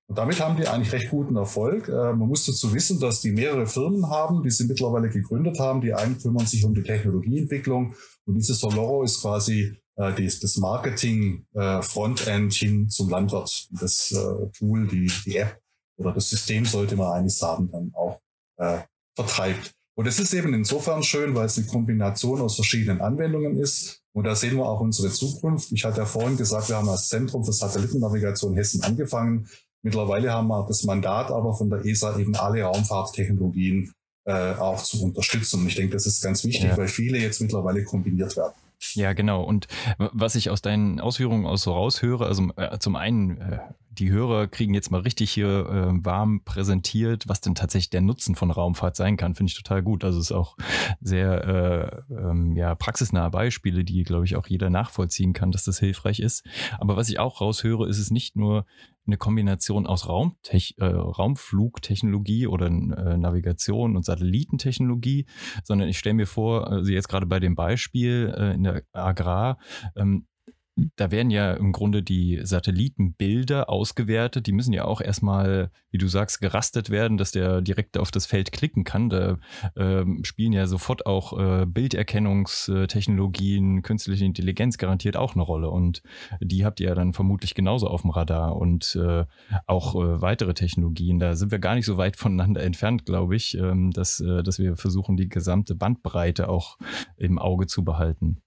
[0.08, 1.88] Und damit haben die eigentlich recht guten Erfolg.
[1.88, 5.82] Äh, man muss dazu wissen, dass die mehrere Firmen haben, die sie mittlerweile gegründet haben.
[5.82, 10.58] Die einen kümmern sich um die Technologieentwicklung und dieses Soloro ist quasi äh, die, das
[10.58, 13.68] Marketing äh, Frontend hin zum Landwirt.
[13.72, 15.60] Das äh, Tool, die, die App
[15.98, 18.20] oder das System sollte man eigentlich sagen, dann auch
[18.58, 18.80] äh,
[19.16, 19.74] vertreibt.
[19.96, 24.02] Und es ist eben insofern schön, weil es eine Kombination aus verschiedenen Anwendungen ist.
[24.14, 25.72] Und da sehen wir auch unsere Zukunft.
[25.72, 29.48] Ich hatte ja vorhin gesagt, wir haben als Zentrum für Satellitennavigation Hessen angefangen.
[29.84, 33.92] Mittlerweile haben wir das Mandat aber von der ESA eben alle Raumfahrttechnologien
[34.26, 35.62] äh, auch zu unterstützen.
[35.62, 36.78] Und ich denke, das ist ganz wichtig, ja.
[36.78, 38.54] weil viele jetzt mittlerweile kombiniert werden.
[38.94, 39.44] Ja, genau.
[39.44, 43.60] Und was ich aus deinen Ausführungen aus so raushöre, also äh, zum einen, äh,
[43.94, 48.36] die Hörer kriegen jetzt mal richtig hier äh, warm präsentiert, was denn tatsächlich der Nutzen
[48.36, 49.36] von Raumfahrt sein kann.
[49.36, 50.04] Finde ich total gut.
[50.04, 50.58] Also es ist auch
[51.02, 55.80] sehr äh, ähm, ja, praxisnahe Beispiele, die, glaube ich, auch jeder nachvollziehen kann, dass das
[55.80, 56.46] hilfreich ist.
[56.80, 58.66] Aber was ich auch raushöre, ist es nicht nur
[59.06, 65.26] eine Kombination aus Raumtech, äh, Raumflugtechnologie oder äh, Navigation und Satellitentechnologie,
[65.64, 69.58] sondern ich stelle mir vor, also jetzt gerade bei dem Beispiel äh, in der Agrar,
[69.96, 70.28] ähm,
[70.76, 74.48] da werden ja im Grunde die Satellitenbilder ausgewertet.
[74.48, 78.26] Die müssen ja auch erstmal, wie du sagst, gerastet werden, dass der direkt auf das
[78.26, 79.10] Feld klicken kann.
[79.10, 79.38] Da
[79.76, 85.70] äh, spielen ja sofort auch äh, Bilderkennungstechnologien, künstliche Intelligenz garantiert auch eine Rolle.
[85.70, 86.02] Und
[86.42, 89.26] die habt ihr ja dann vermutlich genauso auf dem Radar und äh,
[89.68, 91.20] auch äh, weitere Technologien.
[91.20, 94.58] Da sind wir gar nicht so weit voneinander entfernt, glaube ich, ähm, dass, äh, dass
[94.58, 96.80] wir versuchen, die gesamte Bandbreite auch
[97.18, 98.42] im Auge zu behalten.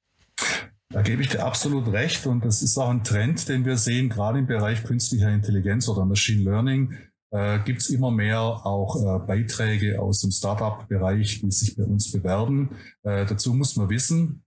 [0.90, 4.08] Da gebe ich dir absolut recht und das ist auch ein Trend, den wir sehen,
[4.08, 6.96] gerade im Bereich künstlicher Intelligenz oder Machine Learning.
[7.32, 12.12] Äh, Gibt es immer mehr auch äh, Beiträge aus dem Startup-Bereich, die sich bei uns
[12.12, 12.70] bewerben.
[13.02, 14.44] Äh, dazu muss man wissen,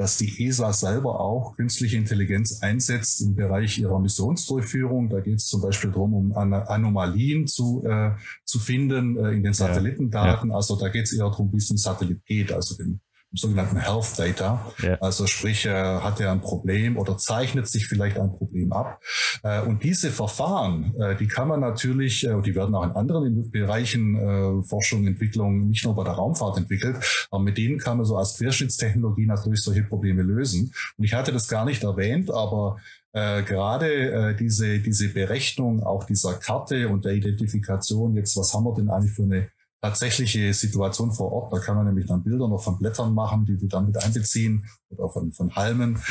[0.00, 5.08] dass die ESA selber auch künstliche Intelligenz einsetzt im Bereich ihrer Missionsdurchführung.
[5.08, 8.12] Da geht es zum Beispiel darum, um An Anomalien zu, äh,
[8.44, 10.48] zu finden äh, in den Satellitendaten.
[10.48, 10.56] Ja, ja.
[10.56, 13.00] Also da geht es eher darum, wie es im Satellit geht, also den
[13.32, 14.72] sogenannten Health Data.
[14.82, 14.94] Ja.
[15.00, 19.00] Also sprich, äh, hat er ein Problem oder zeichnet sich vielleicht ein Problem ab.
[19.42, 23.50] Äh, und diese Verfahren, äh, die kann man natürlich, äh, die werden auch in anderen
[23.50, 28.06] Bereichen äh, Forschung, Entwicklung, nicht nur bei der Raumfahrt entwickelt, aber mit denen kann man
[28.06, 30.72] so als Querschnittstechnologie natürlich solche Probleme lösen.
[30.96, 32.78] Und ich hatte das gar nicht erwähnt, aber
[33.12, 38.64] äh, gerade äh, diese, diese Berechnung auch dieser Karte und der Identifikation, jetzt was haben
[38.64, 41.52] wir denn eigentlich für eine tatsächliche Situation vor Ort.
[41.52, 44.66] Da kann man nämlich dann Bilder noch von Blättern machen, die wir dann mit einbeziehen
[44.90, 46.02] oder von, von Halmen.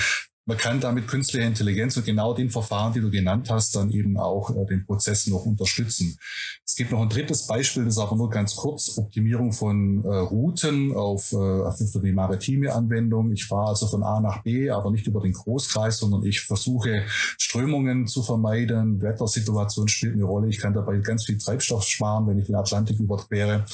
[0.50, 4.18] Man kann damit künstliche Intelligenz und genau den Verfahren, die du genannt hast, dann eben
[4.18, 6.18] auch äh, den Prozess noch unterstützen.
[6.66, 10.08] Es gibt noch ein drittes Beispiel, das ist aber nur ganz kurz, Optimierung von äh,
[10.08, 13.32] Routen auf, äh, für die maritime Anwendung.
[13.32, 17.04] Ich fahre also von A nach B, aber nicht über den Großkreis, sondern ich versuche
[17.38, 19.04] Strömungen zu vermeiden.
[19.04, 20.50] Wettersituation spielt eine Rolle.
[20.50, 23.66] Ich kann dabei ganz viel Treibstoff sparen, wenn ich den Atlantik überquere.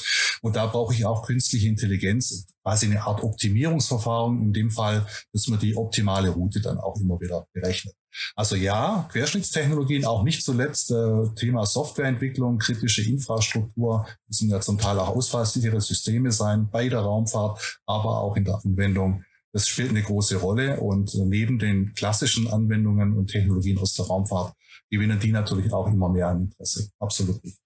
[0.42, 4.42] Und da brauche ich auch künstliche Intelligenz, quasi eine Art Optimierungsverfahren.
[4.42, 7.94] In dem Fall, dass man die optimale Route dann auch immer wieder berechnet.
[8.34, 14.98] Also ja, Querschnittstechnologien auch nicht zuletzt äh, Thema Softwareentwicklung, kritische Infrastruktur müssen ja zum Teil
[14.98, 19.24] auch ausfallsichere Systeme sein bei der Raumfahrt, aber auch in der Anwendung.
[19.52, 24.54] Das spielt eine große Rolle und neben den klassischen Anwendungen und Technologien aus der Raumfahrt
[24.90, 26.90] gewinnen die natürlich auch immer mehr an Interesse.
[26.98, 27.65] Absolut richtig.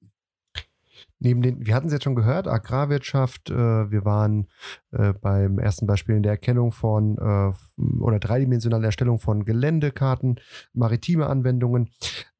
[1.20, 3.54] Neben den, wir hatten es jetzt schon gehört, Agrarwirtschaft, äh,
[3.90, 4.48] wir waren
[4.90, 7.52] äh, beim ersten Beispiel in der Erkennung von äh,
[8.00, 10.40] oder dreidimensionalen Erstellung von Geländekarten,
[10.72, 11.90] maritime Anwendungen.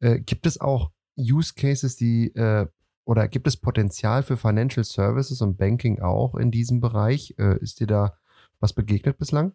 [0.01, 2.67] Äh, gibt es auch Use Cases, die äh,
[3.05, 7.35] oder gibt es Potenzial für Financial Services und Banking auch in diesem Bereich?
[7.39, 8.15] Äh, ist dir da
[8.61, 9.53] was begegnet bislang?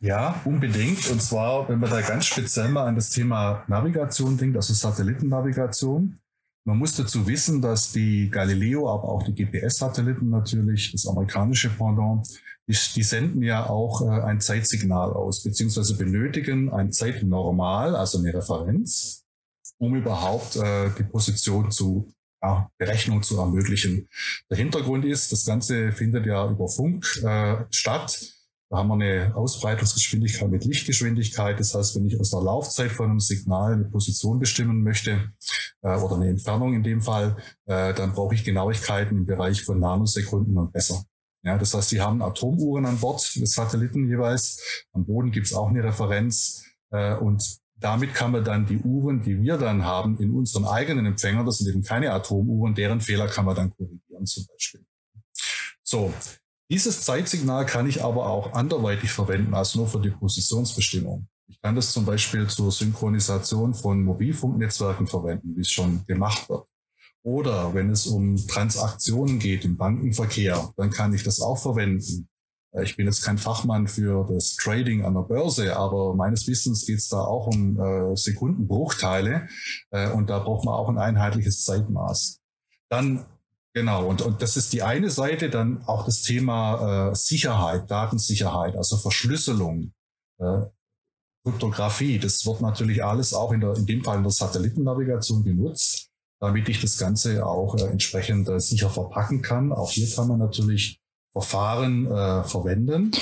[0.00, 1.10] Ja, unbedingt.
[1.10, 6.18] Und zwar, wenn man da ganz speziell mal an das Thema Navigation denkt, also Satellitennavigation.
[6.66, 12.26] Man muss dazu wissen, dass die Galileo, aber auch die GPS-Satelliten natürlich, das amerikanische Pendant,
[12.66, 18.34] die, die senden ja auch äh, ein Zeitsignal aus, beziehungsweise benötigen ein Zeitnormal, also eine
[18.34, 19.24] Referenz,
[19.78, 24.08] um überhaupt äh, die Position zu ja, Berechnung zu ermöglichen.
[24.50, 28.32] Der Hintergrund ist, das Ganze findet ja über Funk äh, statt.
[28.70, 31.60] Da haben wir eine Ausbreitungsgeschwindigkeit mit Lichtgeschwindigkeit.
[31.60, 35.30] Das heißt, wenn ich aus der Laufzeit von einem Signal eine Position bestimmen möchte
[35.86, 39.78] äh, oder eine Entfernung in dem Fall, äh, dann brauche ich Genauigkeiten im Bereich von
[39.78, 41.04] Nanosekunden und besser.
[41.44, 44.84] Ja, das heißt, die haben Atomuhren an Bord des Satelliten jeweils.
[44.92, 46.64] Am Boden gibt es auch eine Referenz.
[46.90, 47.40] Äh, und
[47.76, 51.58] damit kann man dann die Uhren, die wir dann haben, in unseren eigenen Empfängern, das
[51.58, 54.84] sind eben keine Atomuhren, deren Fehler kann man dann korrigieren zum Beispiel.
[55.84, 56.12] So,
[56.68, 61.28] dieses Zeitsignal kann ich aber auch anderweitig verwenden als nur für die Positionsbestimmung.
[61.48, 66.66] Ich kann das zum Beispiel zur Synchronisation von Mobilfunknetzwerken verwenden, wie es schon gemacht wird.
[67.22, 72.28] Oder wenn es um Transaktionen geht im Bankenverkehr, dann kann ich das auch verwenden.
[72.72, 76.86] Äh, ich bin jetzt kein Fachmann für das Trading an der Börse, aber meines Wissens
[76.86, 79.48] geht es da auch um äh, Sekundenbruchteile
[79.90, 82.40] äh, und da braucht man auch ein einheitliches Zeitmaß.
[82.88, 83.26] Dann
[83.76, 88.74] Genau, und, und das ist die eine Seite, dann auch das Thema äh, Sicherheit, Datensicherheit,
[88.74, 89.92] also Verschlüsselung,
[90.38, 90.62] äh,
[91.46, 92.18] Kryptographie.
[92.18, 96.68] Das wird natürlich alles auch in, der, in dem Fall in der Satellitennavigation genutzt, damit
[96.68, 99.72] ich das Ganze auch äh, entsprechend äh, sicher verpacken kann.
[99.72, 101.00] Auch hier kann man natürlich
[101.32, 103.12] Verfahren äh, verwenden.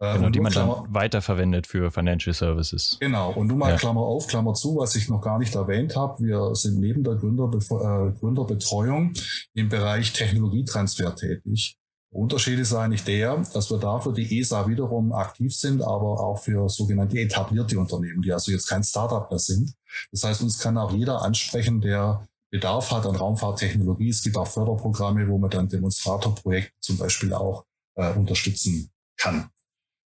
[0.00, 2.96] Äh, genau, die man Klammer, dann weiterverwendet für Financial Services.
[3.00, 3.76] Genau, und nun mal ja.
[3.76, 6.24] Klammer auf, Klammer zu, was ich noch gar nicht erwähnt habe.
[6.24, 9.12] Wir sind neben der Gründerbe äh, Gründerbetreuung
[9.54, 11.77] im Bereich Technologietransfer tätig.
[12.10, 16.38] Unterschied ist eigentlich der, dass wir da für die ESA wiederum aktiv sind, aber auch
[16.38, 19.74] für sogenannte etablierte Unternehmen, die also jetzt kein Startup mehr sind.
[20.10, 24.08] Das heißt, uns kann auch jeder ansprechen, der Bedarf hat an Raumfahrttechnologie.
[24.08, 27.66] Es gibt auch Förderprogramme, wo man dann Demonstratorprojekte zum Beispiel auch
[27.96, 29.50] äh, unterstützen kann.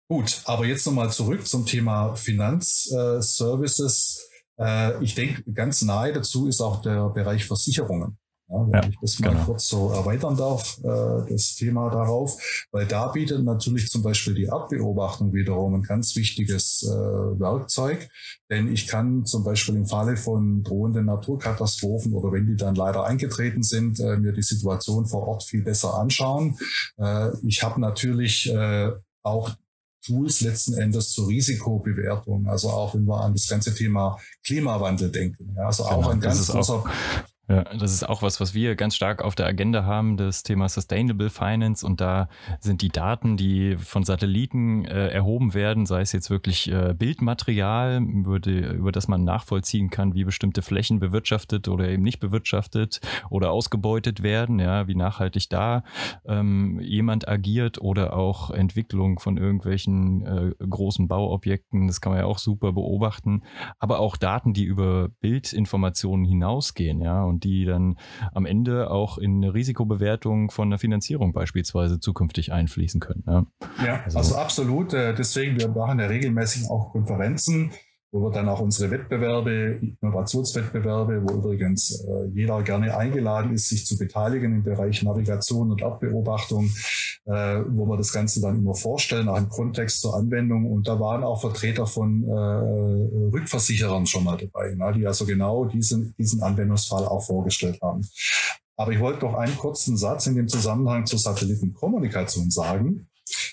[0.09, 4.29] Gut, aber jetzt nochmal zurück zum Thema Finanzservices.
[4.59, 8.19] Äh, ich denke, ganz nahe dazu ist auch der Bereich Versicherungen.
[8.49, 9.45] Ja, wenn ja, ich das mal genau.
[9.45, 12.37] kurz so erweitern darf, äh, das Thema darauf,
[12.73, 18.09] weil da bietet natürlich zum Beispiel die Erdbeobachtung wiederum ein ganz wichtiges äh, Werkzeug,
[18.51, 23.05] denn ich kann zum Beispiel im Falle von drohenden Naturkatastrophen oder wenn die dann leider
[23.05, 26.59] eingetreten sind, äh, mir die Situation vor Ort viel besser anschauen.
[26.99, 28.91] Äh, ich habe natürlich äh,
[29.23, 29.51] auch
[30.05, 35.55] Tools letzten Endes zur Risikobewertung, also auch wenn wir an das ganze Thema Klimawandel denken.
[35.57, 36.85] Ja, also genau, auch ein ganz großer
[37.47, 40.67] ja, das ist auch was, was wir ganz stark auf der Agenda haben, das Thema
[40.71, 41.85] Sustainable Finance.
[41.85, 42.29] Und da
[42.61, 48.03] sind die Daten, die von Satelliten äh, erhoben werden, sei es jetzt wirklich äh, Bildmaterial,
[48.03, 53.03] über, die, über das man nachvollziehen kann, wie bestimmte Flächen bewirtschaftet oder eben nicht bewirtschaftet
[53.29, 55.85] oder ausgebeutet werden, ja, wie nachhaltig da
[56.25, 61.89] ähm, jemand agiert oder auch Entwicklung von irgendwelchen äh, großen Bauobjekten.
[61.89, 63.43] Das kann man ja auch super beobachten.
[63.79, 67.97] Aber auch Daten, die über Bildinformationen hinausgehen, ja die dann
[68.33, 73.25] am Ende auch in eine Risikobewertung von einer Finanzierung beispielsweise zukünftig einfließen können.
[73.27, 73.47] Ja,
[73.85, 74.95] ja also, also absolut.
[74.95, 77.73] Äh, deswegen, wir machen ja regelmäßig auch Konferenzen
[78.15, 83.85] wo wir dann auch unsere Wettbewerbe, Innovationswettbewerbe, wo übrigens äh, jeder gerne eingeladen ist, sich
[83.85, 86.67] zu beteiligen im Bereich Navigation und Erdbeobachtung,
[87.25, 90.71] äh, wo wir das Ganze dann immer vorstellen, auch im Kontext zur Anwendung.
[90.71, 92.31] Und da waren auch Vertreter von äh,
[93.35, 98.07] Rückversicherern schon mal dabei, na, die also genau diesen, diesen Anwendungsfall auch vorgestellt haben.
[98.77, 103.09] Aber ich wollte noch einen kurzen Satz in dem Zusammenhang zur Satellitenkommunikation sagen.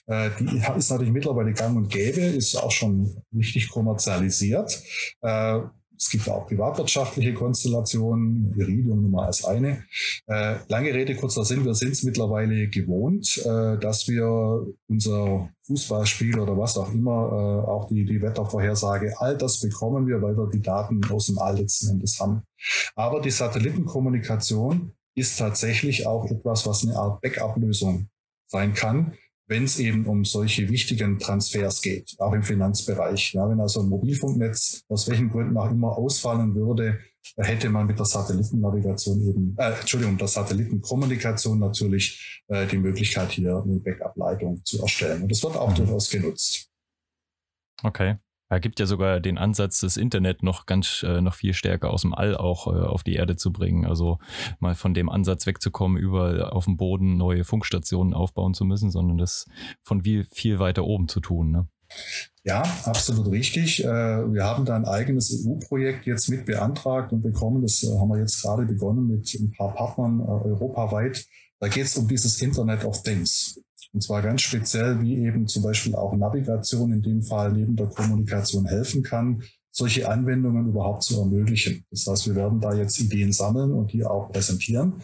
[0.07, 4.81] Äh, die ist natürlich mittlerweile gang und gäbe, ist auch schon richtig kommerzialisiert.
[5.21, 5.59] Äh,
[5.97, 9.83] es gibt auch privatwirtschaftliche Konstellationen, Iridium Nummer als eine.
[10.25, 16.57] Äh, lange Rede, kurzer Sinn, wir sind es mittlerweile gewohnt, dass wir unser Fußballspiel oder
[16.57, 21.01] was auch immer, auch die, die Wettervorhersage, all das bekommen wir, weil wir die Daten
[21.11, 22.41] aus dem All letzten Endes haben.
[22.95, 28.09] Aber die Satellitenkommunikation ist tatsächlich auch etwas, was eine Art Backup-Lösung
[28.47, 29.13] sein kann,
[29.51, 33.33] wenn es eben um solche wichtigen Transfers geht, auch im Finanzbereich.
[33.33, 36.99] Ja, wenn also ein Mobilfunknetz aus welchen Gründen auch immer ausfallen würde,
[37.35, 43.61] hätte man mit der Satellitennavigation eben, äh, Entschuldigung, der Satellitenkommunikation natürlich äh, die Möglichkeit, hier
[43.61, 45.23] eine Backup-Leitung zu erstellen.
[45.23, 45.75] Und das wird auch mhm.
[45.75, 46.69] durchaus genutzt.
[47.83, 48.15] Okay.
[48.51, 52.01] Er gibt ja sogar den Ansatz, das Internet noch ganz, äh, noch viel stärker aus
[52.01, 53.85] dem All auch äh, auf die Erde zu bringen.
[53.85, 54.19] Also
[54.59, 59.17] mal von dem Ansatz wegzukommen, überall auf dem Boden neue Funkstationen aufbauen zu müssen, sondern
[59.17, 59.45] das
[59.83, 61.51] von viel, viel weiter oben zu tun.
[61.51, 61.69] Ne?
[62.43, 63.85] Ja, absolut richtig.
[63.85, 67.61] Äh, wir haben da ein eigenes EU-Projekt jetzt mit beantragt und bekommen.
[67.61, 71.25] Das äh, haben wir jetzt gerade begonnen mit ein paar Partnern äh, europaweit.
[71.61, 73.61] Da geht es um dieses Internet of Things.
[73.93, 77.87] Und zwar ganz speziell, wie eben zum Beispiel auch Navigation in dem Fall neben der
[77.87, 81.85] Kommunikation helfen kann, solche Anwendungen überhaupt zu ermöglichen.
[81.89, 85.01] Das heißt, wir werden da jetzt Ideen sammeln und die auch präsentieren,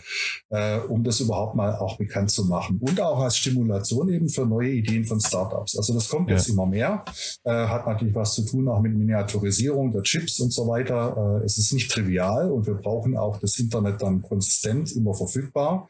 [0.49, 2.77] äh, um das überhaupt mal auch bekannt zu machen.
[2.79, 5.77] Und auch als Stimulation eben für neue Ideen von Startups.
[5.77, 6.35] Also das kommt ja.
[6.35, 7.05] jetzt immer mehr,
[7.45, 11.39] äh, hat natürlich was zu tun auch mit Miniaturisierung der Chips und so weiter.
[11.41, 15.89] Äh, es ist nicht trivial und wir brauchen auch das Internet dann konsistent immer verfügbar.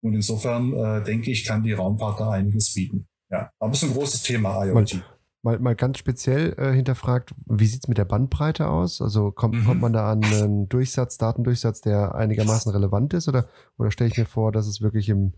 [0.00, 3.08] Und insofern äh, denke ich, kann die Raumfahrt da einiges bieten.
[3.30, 4.94] Ja, aber es ist ein großes Thema, IoT.
[4.94, 5.02] Mal,
[5.42, 9.02] mal, mal ganz speziell äh, hinterfragt, wie sieht es mit der Bandbreite aus?
[9.02, 9.64] Also kommt, mhm.
[9.64, 13.28] kommt man da an einen Durchsatz, Datendurchsatz, der einigermaßen relevant ist?
[13.28, 15.34] Oder, oder stelle ich mir vor, dass es wirklich im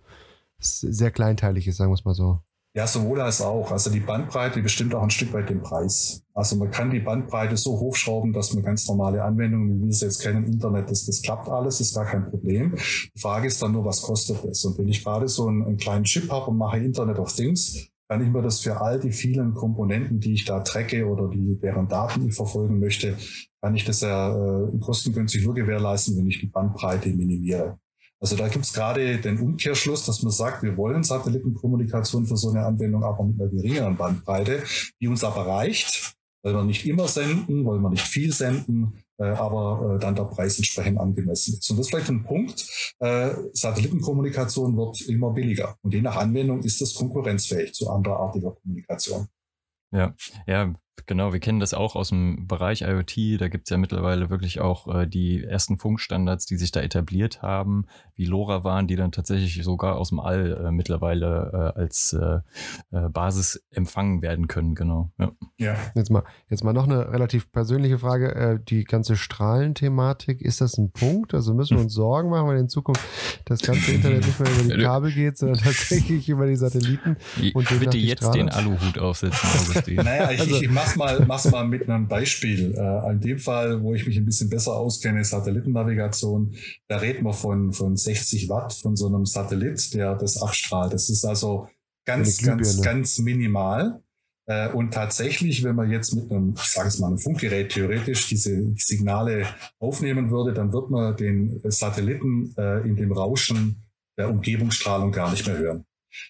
[0.59, 2.41] sehr kleinteilig ist, sagen wir es mal so?
[2.73, 3.73] Ja, sowohl als auch.
[3.73, 6.23] Also die Bandbreite bestimmt auch ein Stück weit den Preis.
[6.35, 10.01] Also man kann die Bandbreite so hochschrauben, dass man ganz normale Anwendungen, wie wir es
[10.01, 12.77] jetzt kennen, Internet, das, das klappt alles, ist gar kein Problem.
[12.77, 14.65] Die Frage ist dann nur, was kostet es?
[14.65, 17.89] Und wenn ich gerade so einen, einen kleinen Chip habe und mache Internet of Things,
[18.09, 21.59] kann ich mir das für all die vielen Komponenten, die ich da tracke oder die,
[21.61, 23.17] deren Daten ich verfolgen möchte,
[23.61, 27.79] kann ich das ja äh, kostengünstig nur gewährleisten, wenn ich die Bandbreite minimiere.
[28.23, 32.51] Also da gibt es gerade den Umkehrschluss, dass man sagt, wir wollen Satellitenkommunikation für so
[32.51, 34.63] eine Anwendung, aber mit einer geringeren Bandbreite,
[35.01, 39.25] die uns aber reicht, weil wir nicht immer senden, weil wir nicht viel senden, äh,
[39.25, 41.71] aber äh, dann der Preis entsprechend angemessen ist.
[41.71, 42.95] Und das ist vielleicht ein Punkt.
[42.99, 49.29] Äh, Satellitenkommunikation wird immer billiger und je nach Anwendung ist das konkurrenzfähig zu anderartiger Kommunikation.
[49.93, 50.15] Ja,
[50.47, 50.73] ja,
[51.07, 51.33] genau.
[51.33, 53.41] Wir kennen das auch aus dem Bereich IoT.
[53.41, 57.43] Da gibt es ja mittlerweile wirklich auch äh, die ersten Funkstandards, die sich da etabliert
[57.43, 62.13] haben, wie LoRa waren, die dann tatsächlich sogar aus dem All äh, mittlerweile äh, als
[62.13, 62.41] äh,
[62.91, 64.75] äh, Basis empfangen werden können.
[64.75, 65.11] Genau.
[65.19, 65.33] Ja.
[65.59, 65.77] ja.
[65.95, 68.35] Jetzt mal, jetzt mal noch eine relativ persönliche Frage.
[68.35, 71.35] Äh, die ganze Strahlenthematik, ist das ein Punkt?
[71.35, 73.03] Also müssen wir uns Sorgen machen, weil in Zukunft
[73.47, 77.17] das ganze Internet nicht mehr über die Kabel geht, sondern tatsächlich über die Satelliten.
[77.55, 78.47] Und Bitte jetzt Strahlen.
[78.47, 79.95] den Aluhut aufsetzen.
[79.97, 82.75] naja, ich, also, ich mach's mal, mach's mal mit einem Beispiel.
[82.77, 86.55] Äh, in dem Fall, wo ich mich ein bisschen besser auskenne, Satellitennavigation,
[86.89, 90.93] da reden wir von, von 60 Watt von so einem Satellit, der das abstrahlt.
[90.93, 91.69] Das ist also
[92.07, 94.03] ganz, ganz, ganz minimal.
[94.47, 98.29] Äh, und tatsächlich, wenn man jetzt mit einem, ich sage es mal, einem Funkgerät theoretisch
[98.29, 99.47] diese Signale
[99.79, 103.83] aufnehmen würde, dann wird man den Satelliten äh, in dem Rauschen
[104.19, 105.85] der Umgebungsstrahlung gar nicht mehr hören.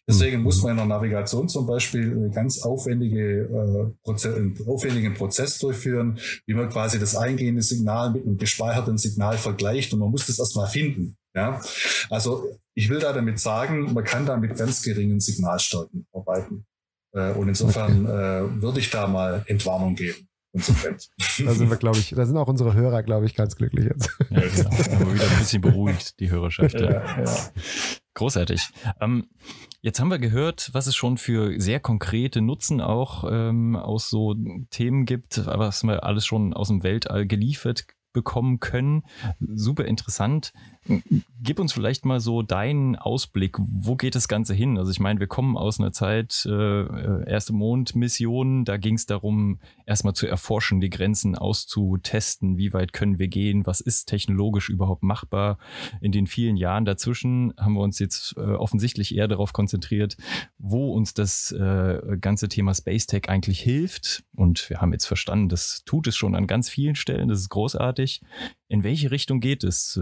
[0.09, 0.62] Deswegen muss mhm.
[0.62, 6.19] man in der Navigation zum Beispiel eine ganz aufwendige, äh, Proze einen aufwendigen Prozess durchführen,
[6.47, 10.38] wie man quasi das eingehende Signal mit einem gespeicherten Signal vergleicht und man muss das
[10.38, 11.16] erstmal finden.
[11.35, 11.61] Ja?
[12.09, 16.66] Also ich will da damit sagen, man kann da mit ganz geringen Signalstärken arbeiten.
[17.12, 20.30] Äh, und insofern äh, würde ich da mal Entwarnung geben.
[20.52, 21.10] Konsequent.
[21.44, 24.10] Da sind wir, glaube ich, da sind auch unsere Hörer, glaube ich, ganz glücklich jetzt.
[24.30, 24.70] Ja, genau.
[24.70, 26.74] Aber wieder ein bisschen beruhigt, die Hörerschaft.
[26.74, 27.50] Ja, ja.
[28.14, 28.68] Großartig.
[29.00, 29.28] Ähm,
[29.80, 34.34] jetzt haben wir gehört, was es schon für sehr konkrete Nutzen auch ähm, aus so
[34.70, 39.04] Themen gibt, was wir alles schon aus dem Weltall geliefert bekommen können.
[39.40, 40.52] Super interessant.
[41.43, 43.57] Gib uns vielleicht mal so deinen Ausblick.
[43.59, 44.79] Wo geht das Ganze hin?
[44.79, 49.07] Also ich meine, wir kommen aus einer Zeit, äh, äh erste Mondmission, da ging es
[49.07, 54.69] darum, erstmal zu erforschen, die Grenzen auszutesten, wie weit können wir gehen, was ist technologisch
[54.69, 55.59] überhaupt machbar.
[56.01, 60.16] In den vielen Jahren dazwischen haben wir uns jetzt äh, offensichtlich eher darauf konzentriert,
[60.59, 64.25] wo uns das äh, ganze Thema Space Tech eigentlich hilft.
[64.35, 67.51] Und wir haben jetzt verstanden, das tut es schon an ganz vielen Stellen, das ist
[67.51, 68.23] großartig.
[68.69, 69.99] In welche Richtung geht es?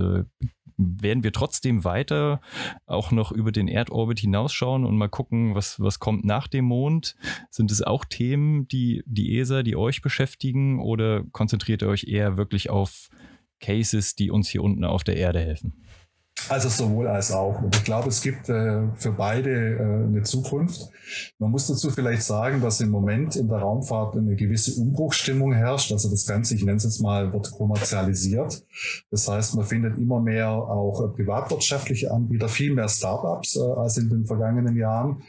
[0.79, 2.41] Werden wir trotzdem weiter
[2.87, 7.17] auch noch über den Erdorbit hinausschauen und mal gucken, was, was kommt nach dem Mond?
[7.51, 12.37] Sind es auch Themen, die die ESA, die euch beschäftigen oder konzentriert ihr euch eher
[12.37, 13.09] wirklich auf
[13.61, 15.83] Cases, die uns hier unten auf der Erde helfen?
[16.48, 17.61] Also sowohl als auch.
[17.61, 20.90] Und ich glaube, es gibt äh, für beide äh, eine Zukunft.
[21.38, 25.92] Man muss dazu vielleicht sagen, dass im Moment in der Raumfahrt eine gewisse Umbruchstimmung herrscht.
[25.92, 28.64] Also das Ganze, ich nenne es jetzt mal, wird kommerzialisiert.
[29.11, 34.08] Das heißt, man findet immer mehr auch privatwirtschaftliche Anbieter, viel mehr Startups äh, als in
[34.08, 35.22] den vergangenen Jahren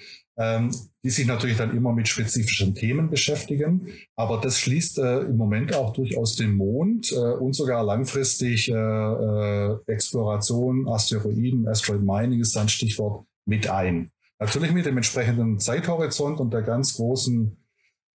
[1.03, 3.87] die sich natürlich dann immer mit spezifischen Themen beschäftigen.
[4.15, 8.73] Aber das schließt äh, im Moment auch durchaus den Mond äh, und sogar langfristig äh,
[8.73, 14.11] äh, Exploration, Asteroiden, Asteroid Mining ist ein Stichwort mit ein.
[14.39, 17.57] Natürlich mit dem entsprechenden Zeithorizont und der ganz großen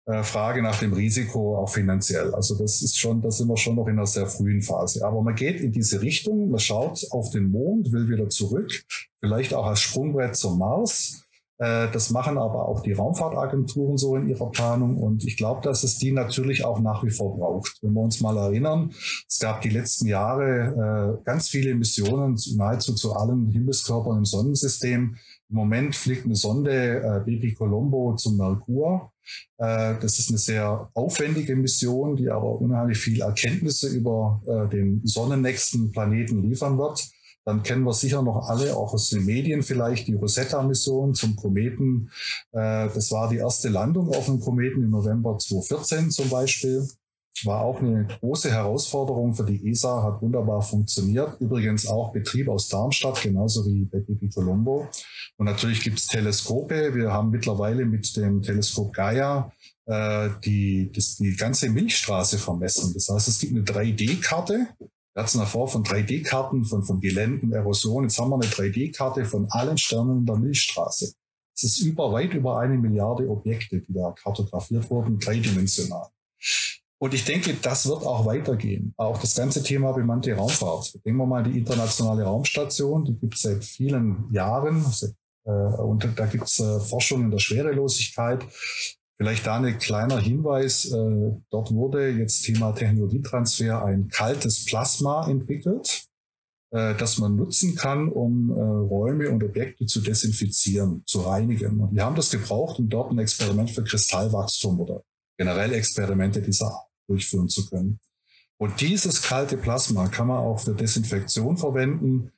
[0.06, 2.34] äh, Frage nach dem Risiko auch finanziell.
[2.34, 5.04] Also das ist schon, da sind wir schon noch in einer sehr frühen Phase.
[5.04, 8.84] Aber man geht in diese Richtung, man schaut auf den Mond, will wieder zurück,
[9.20, 11.24] vielleicht auch als Sprungbrett zum Mars.
[11.60, 14.96] Äh, das machen aber auch die Raumfahrtagenturen so in ihrer Planung.
[14.96, 17.78] Und ich glaube, dass es die natürlich auch nach wie vor braucht.
[17.82, 18.92] Wenn wir uns mal erinnern,
[19.28, 25.16] es gab die letzten Jahre äh, ganz viele Missionen nahezu zu allen Himmelskörpern im Sonnensystem.
[25.50, 29.12] Im Moment fliegt eine Sonde äh, Baby Colombo zum Merkur.
[29.58, 34.42] Das ist eine sehr aufwendige Mission, die aber unheimlich viel Erkenntnisse über
[34.72, 37.08] den sonnennächsten Planeten liefern wird.
[37.44, 42.10] Dann kennen wir sicher noch alle, auch aus den Medien vielleicht, die Rosetta-Mission zum Kometen.
[42.52, 46.86] Äh, das war die erste Landung auf einem Kometen im November 2014 zum Beispiel.
[47.44, 51.40] War auch eine große Herausforderung für die ESA, hat wunderbar funktioniert.
[51.40, 54.88] Übrigens auch Betrieb aus Darmstadt, genauso wie bei Colombo.
[55.38, 56.94] Und natürlich gibt es Teleskope.
[56.94, 59.50] Wir haben mittlerweile mit dem Teleskop Gaia
[59.86, 62.92] äh, die, das, die ganze Milchstraße vermessen.
[62.92, 64.68] Das heißt, es gibt eine 3D-Karte
[65.14, 68.04] wir hatten davor von 3D-Karten, von, von Geländen, Erosion.
[68.04, 71.12] Jetzt haben wir eine 3D-Karte von allen Sternen in der Milchstraße.
[71.54, 76.08] Es ist über, weit über eine Milliarde Objekte, die da kartografiert wurden, dreidimensional.
[77.02, 78.94] Und ich denke, das wird auch weitergehen.
[78.96, 80.94] Auch das ganze Thema bemannte Raumfahrt.
[81.04, 84.84] Denken wir mal die internationale Raumstation, die gibt es seit vielen Jahren.
[85.44, 88.44] Äh, und da gibt es äh, Forschung in der Schwerelosigkeit.
[89.20, 90.86] Vielleicht da ein kleiner Hinweis.
[90.86, 96.06] Äh, dort wurde jetzt Thema Technologietransfer ein kaltes Plasma entwickelt,
[96.70, 101.80] äh, das man nutzen kann, um äh, Räume und Objekte zu desinfizieren, zu reinigen.
[101.80, 105.02] Und wir haben das gebraucht, um dort ein Experiment für Kristallwachstum oder
[105.36, 108.00] generell Experimente dieser Art durchführen zu können.
[108.56, 112.32] Und dieses kalte Plasma kann man auch für Desinfektion verwenden,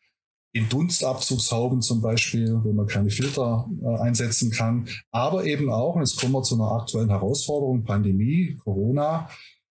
[0.52, 6.02] in Dunstabzugshauben zum Beispiel, wenn man keine Filter äh, einsetzen kann, aber eben auch, und
[6.02, 9.28] jetzt kommen wir zu einer aktuellen Herausforderung, Pandemie, Corona,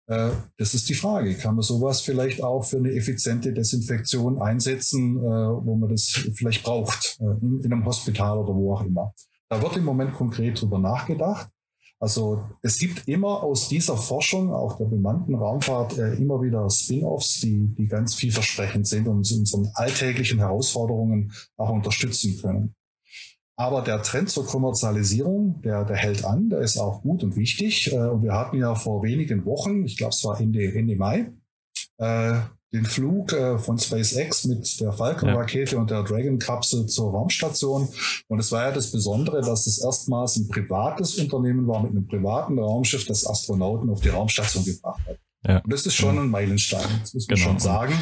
[0.07, 5.18] äh, das ist die Frage, kann man sowas vielleicht auch für eine effiziente Desinfektion einsetzen,
[5.18, 9.14] äh, wo man das vielleicht braucht, äh, in, in einem Hospital oder wo auch immer.
[9.49, 11.49] Da wird im Moment konkret drüber nachgedacht.
[12.03, 17.40] Also es gibt immer aus dieser Forschung, auch der bemannten Raumfahrt, äh, immer wieder Spin-offs,
[17.40, 22.74] die, die ganz vielversprechend sind und uns in unseren alltäglichen Herausforderungen auch unterstützen können.
[23.57, 27.92] Aber der Trend zur Kommerzialisierung, der, der hält an, der ist auch gut und wichtig.
[27.92, 31.30] Äh, und wir hatten ja vor wenigen Wochen, ich glaube es war Ende, Ende Mai,
[31.98, 32.40] äh,
[32.73, 35.81] den Flug äh, von SpaceX mit der Falcon-Rakete ja.
[35.81, 37.89] und der Dragon-Kapsel zur Raumstation.
[38.29, 42.07] Und es war ja das Besondere, dass es erstmals ein privates Unternehmen war mit einem
[42.07, 45.18] privaten Raumschiff, das Astronauten auf die Raumstation gebracht hat.
[45.47, 45.59] Ja.
[45.59, 47.49] Und das ist schon ein Meilenstein, das muss man genau.
[47.49, 47.95] schon sagen.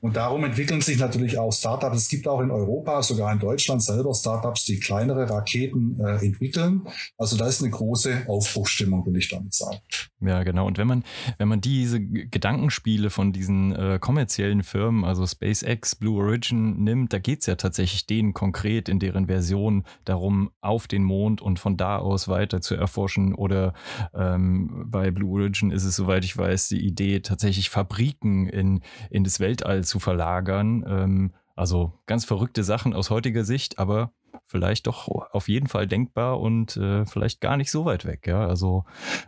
[0.00, 1.96] Und darum entwickeln sich natürlich auch Startups.
[1.96, 6.82] Es gibt auch in Europa, sogar in Deutschland selber Startups, die kleinere Raketen äh, entwickeln.
[7.16, 9.78] Also da ist eine große Aufbruchstimmung, will ich damit sagen.
[10.20, 10.66] Ja, genau.
[10.66, 11.04] Und wenn man,
[11.38, 17.18] wenn man diese Gedankenspiele von diesen äh, kommerziellen Firmen, also SpaceX, Blue Origin nimmt, da
[17.18, 21.76] geht es ja tatsächlich denen konkret in deren Version darum, auf den Mond und von
[21.76, 23.34] da aus weiter zu erforschen.
[23.34, 23.74] Oder
[24.14, 29.24] ähm, bei Blue Origin ist es, soweit ich weiß, die Idee, tatsächlich Fabriken in, in
[29.24, 30.84] das Weltall zu verlagern.
[30.88, 34.12] Ähm, also ganz verrückte Sachen aus heutiger Sicht, aber
[34.44, 38.26] vielleicht doch auf jeden Fall denkbar und äh, vielleicht gar nicht so weit weg.
[38.26, 38.46] Ja?
[38.46, 38.84] Also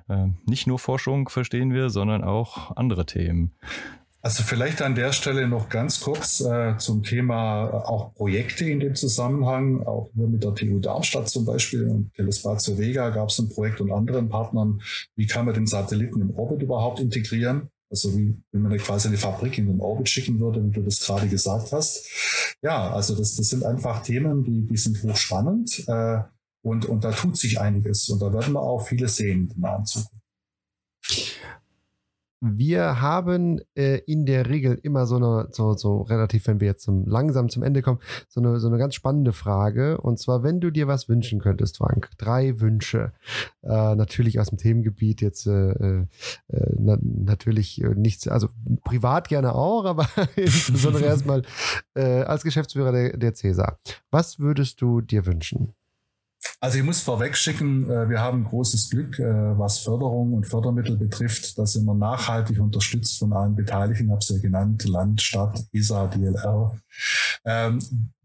[0.09, 3.53] äh, nicht nur Forschung verstehen wir, sondern auch andere Themen.
[4.23, 8.79] Also vielleicht an der Stelle noch ganz kurz äh, zum Thema äh, auch Projekte in
[8.79, 9.83] dem Zusammenhang.
[9.87, 13.91] Auch mit der TU Darmstadt zum Beispiel und Telespazio Vega gab es ein Projekt und
[13.91, 14.83] anderen Partnern.
[15.17, 17.71] Wie kann man den Satelliten im Orbit überhaupt integrieren?
[17.89, 21.01] Also wie, wenn man quasi eine Fabrik in den Orbit schicken würde, wie du das
[21.01, 22.07] gerade gesagt hast.
[22.63, 26.21] Ja, also das, das sind einfach Themen, die, die sind hochspannend äh,
[26.63, 29.71] und, und da tut sich einiges und da werden wir auch viele sehen in der
[29.71, 30.20] nahen Zukunft.
[32.41, 36.85] Wir haben äh, in der Regel immer so eine, so, so relativ, wenn wir jetzt
[36.85, 40.01] zum, langsam zum Ende kommen, so eine, so eine ganz spannende Frage.
[40.01, 43.13] Und zwar, wenn du dir was wünschen könntest, Frank, drei Wünsche.
[43.63, 46.07] Äh, natürlich aus dem Themengebiet jetzt äh, äh
[46.79, 48.49] na, natürlich äh, nichts, also
[48.85, 51.43] privat gerne auch, aber insbesondere erstmal
[51.95, 53.79] äh, als Geschäftsführer der, der Cäsar.
[54.11, 55.75] Was würdest du dir wünschen?
[56.63, 60.99] Also ich muss vorweg schicken, äh, wir haben großes Glück, äh, was Förderung und Fördermittel
[60.99, 61.59] betrifft.
[61.59, 64.05] Da sind wir nachhaltig unterstützt von allen Beteiligten.
[64.05, 66.79] Ich habe es ja genannt, Land, Stadt, ESA, DLR.
[67.47, 67.79] Ähm,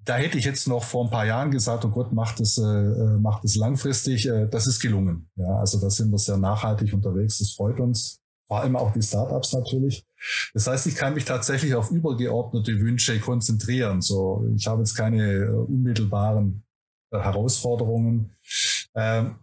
[0.04, 3.18] da hätte ich jetzt noch vor ein paar Jahren gesagt, oh Gott, macht es, äh,
[3.20, 4.30] macht es langfristig.
[4.52, 5.30] das ist gelungen.
[5.38, 7.40] Ja, also da sind wir sehr nachhaltig unterwegs.
[7.40, 8.20] Das freut uns.
[8.48, 10.06] Vor allem auch die Startups natürlich.
[10.54, 14.02] Das heißt, ich kann mich tatsächlich auf übergeordnete Wünsche konzentrieren.
[14.02, 16.65] So, ich habe jetzt keine unmittelbaren
[17.24, 18.32] Herausforderungen.
[18.96, 19.36] Ähm,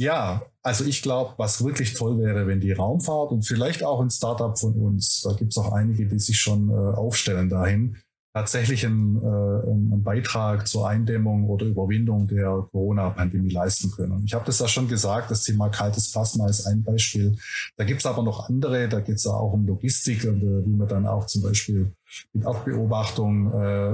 [0.00, 4.10] ja, also ich glaube, was wirklich toll wäre, wenn die Raumfahrt und vielleicht auch ein
[4.10, 7.98] Startup von uns, da gibt es auch einige, die sich schon äh, aufstellen dahin,
[8.32, 14.22] tatsächlich einen, äh, einen Beitrag zur Eindämmung oder Überwindung der Corona-Pandemie leisten können.
[14.24, 17.36] Ich habe das ja schon gesagt, das Thema kaltes Plasma ist ein Beispiel.
[17.76, 20.64] Da gibt es aber noch andere, da geht es ja auch um Logistik und äh,
[20.64, 21.92] wie man dann auch zum Beispiel
[22.32, 23.92] mit Erdbeobachtung äh,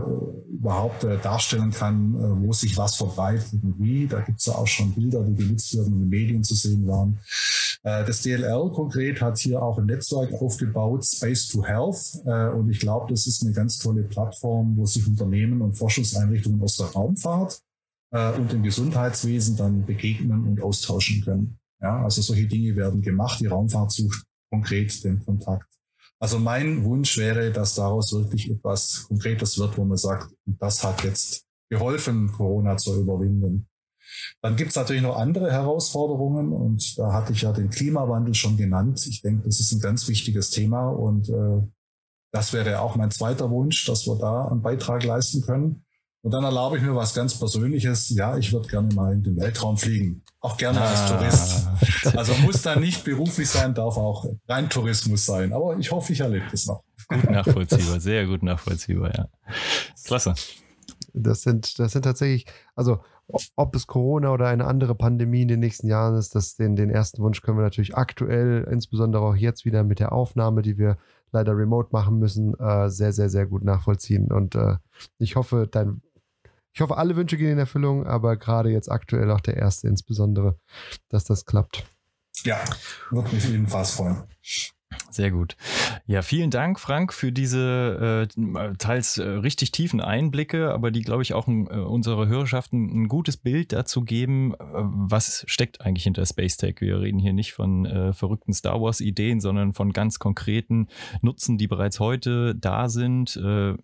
[0.51, 4.07] überhaupt äh, darstellen kann, äh, wo sich was verbreitet und wie.
[4.07, 6.55] Da gibt es ja auch schon Bilder, die genutzt werden und in den Medien zu
[6.55, 7.19] sehen waren.
[7.83, 12.21] Äh, das DLR konkret hat hier auch ein Netzwerk aufgebaut, Space to Health.
[12.25, 16.61] Äh, und ich glaube, das ist eine ganz tolle Plattform, wo sich Unternehmen und Forschungseinrichtungen
[16.63, 17.61] aus der Raumfahrt
[18.13, 21.59] äh, und dem Gesundheitswesen dann begegnen und austauschen können.
[21.81, 23.41] Ja, also solche Dinge werden gemacht.
[23.41, 25.69] Die Raumfahrt sucht konkret den Kontakt.
[26.19, 31.05] Also mein Wunsch wäre, dass daraus wirklich etwas Konkretes wird, wo man sagt, das hat
[31.05, 33.69] jetzt geholfen, Corona zu überwinden.
[34.41, 38.57] Dann gibt es natürlich noch andere Herausforderungen und da hatte ich ja den Klimawandel schon
[38.57, 39.07] genannt.
[39.07, 41.63] Ich denke, das ist ein ganz wichtiges Thema und äh,
[42.33, 45.86] das wäre auch mein zweiter Wunsch, dass wir da einen Beitrag leisten können.
[46.27, 48.11] Und dann erlaube ich mir was ganz Persönliches.
[48.11, 50.25] Ja, ich würde gerne mal in den Weltraum fliegen.
[50.41, 50.91] Auch gerne ah.
[50.91, 52.17] als Tourist.
[52.17, 55.53] Also muss da nicht beruflich sein, darf auch rein Tourismus sein.
[55.53, 56.83] Aber ich hoffe, ich erlebe das noch.
[57.09, 59.29] Gut nachvollziehbar, sehr gut nachvollziehbar, ja.
[60.05, 60.35] Klasse.
[61.15, 62.99] Das sind, das sind tatsächlich, also
[63.55, 66.91] ob es Corona oder eine andere Pandemie in den nächsten Jahren ist, das, den, den
[66.91, 70.97] ersten Wunsch können wir natürlich aktuell, insbesondere auch jetzt wieder mit der Aufnahme, die wir
[71.31, 74.33] leider remote machen müssen, äh, sehr, sehr, sehr gut nachvollziehen.
[74.33, 74.77] Und äh,
[75.19, 76.03] ich hoffe, dein,
[76.77, 80.61] ich hoffe, alle Wünsche gehen in Erfüllung, aber gerade jetzt aktuell auch der erste insbesondere,
[81.09, 81.87] dass das klappt.
[82.45, 82.63] Ja,
[83.09, 84.25] würde mich jedenfalls freuen.
[85.11, 85.57] Sehr gut.
[86.07, 91.23] Ja, vielen Dank, Frank, für diese äh, teils äh, richtig tiefen Einblicke, aber die, glaube
[91.23, 96.05] ich, auch ein, äh, unsere Hörerschaften ein gutes Bild dazu geben, äh, was steckt eigentlich
[96.05, 96.77] hinter Space Tech.
[96.81, 100.89] Wir reden hier nicht von äh, verrückten Star Wars-Ideen, sondern von ganz konkreten
[101.23, 103.75] Nutzen, die bereits heute da sind, äh,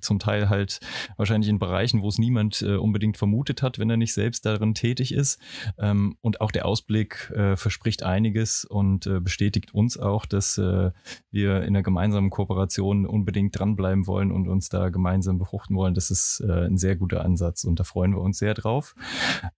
[0.00, 0.80] zum Teil halt
[1.16, 5.12] wahrscheinlich in Bereichen, wo es niemand unbedingt vermutet hat, wenn er nicht selbst darin tätig
[5.14, 5.40] ist.
[5.78, 10.90] Ähm, und auch der Ausblick verspricht einiges und bestätigt uns auch, auch, dass äh,
[11.30, 15.94] wir in einer gemeinsamen Kooperation unbedingt dranbleiben wollen und uns da gemeinsam befruchten wollen.
[15.94, 18.94] Das ist äh, ein sehr guter Ansatz und da freuen wir uns sehr drauf.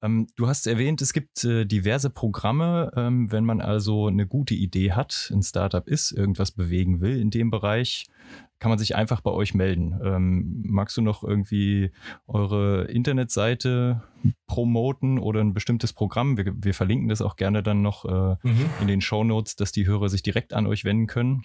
[0.01, 4.55] Ähm, du hast erwähnt, es gibt äh, diverse Programme, ähm, wenn man also eine gute
[4.55, 8.07] Idee hat, ein Startup ist, irgendwas bewegen will in dem Bereich
[8.63, 10.01] kann man sich einfach bei euch melden.
[10.05, 11.91] Ähm, magst du noch irgendwie
[12.29, 14.03] eure Internetseite
[14.47, 16.39] promoten oder ein bestimmtes Programm?
[16.39, 18.71] Wir, wir verlinken das auch gerne dann noch äh, mhm.
[18.81, 21.43] in den Show Notes, dass die Hörer sich direkt an euch wenden können.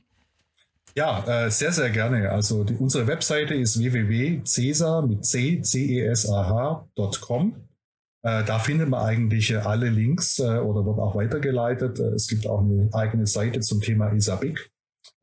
[0.95, 2.29] Ja, äh, sehr, sehr gerne.
[2.29, 7.55] Also die, unsere Webseite ist www.cesar mit c c e s a h.com.
[8.21, 11.97] Äh, da findet man eigentlich alle Links äh, oder wird auch weitergeleitet.
[11.97, 14.69] Äh, es gibt auch eine eigene Seite zum Thema ISABIC.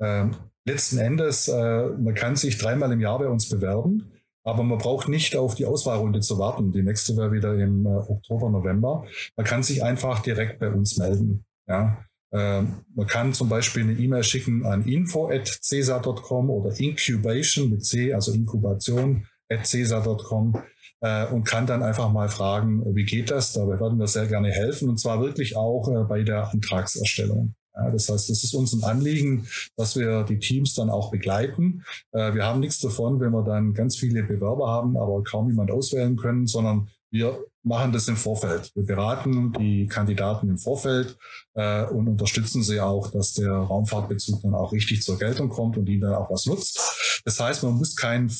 [0.00, 0.34] Ähm,
[0.64, 4.12] letzten Endes, äh, man kann sich dreimal im Jahr bei uns bewerben,
[4.42, 6.72] aber man braucht nicht auf die Auswahlrunde zu warten.
[6.72, 9.04] Die nächste wäre wieder im äh, Oktober, November.
[9.36, 11.44] Man kann sich einfach direkt bei uns melden.
[11.66, 12.04] Ja.
[12.30, 12.62] Äh,
[12.94, 19.26] man kann zum Beispiel eine E-Mail schicken an info.cesa.com oder incubation mit C, also Inkubation
[19.48, 20.62] at cesa.com
[21.00, 23.52] äh, und kann dann einfach mal fragen, wie geht das?
[23.52, 27.54] Dabei werden wir sehr gerne helfen und zwar wirklich auch äh, bei der Antragserstellung.
[27.74, 29.46] Das heißt, es ist uns ein Anliegen,
[29.76, 31.84] dass wir die Teams dann auch begleiten.
[32.12, 35.70] Äh, wir haben nichts davon, wenn wir dann ganz viele Bewerber haben, aber kaum jemand
[35.70, 38.70] auswählen können, sondern wir machen das im Vorfeld.
[38.74, 41.16] Wir beraten die Kandidaten im Vorfeld
[41.54, 45.88] äh, und unterstützen sie auch, dass der Raumfahrtbezug dann auch richtig zur Geltung kommt und
[45.88, 47.22] ihnen dann auch was nutzt.
[47.24, 48.30] Das heißt, man muss kein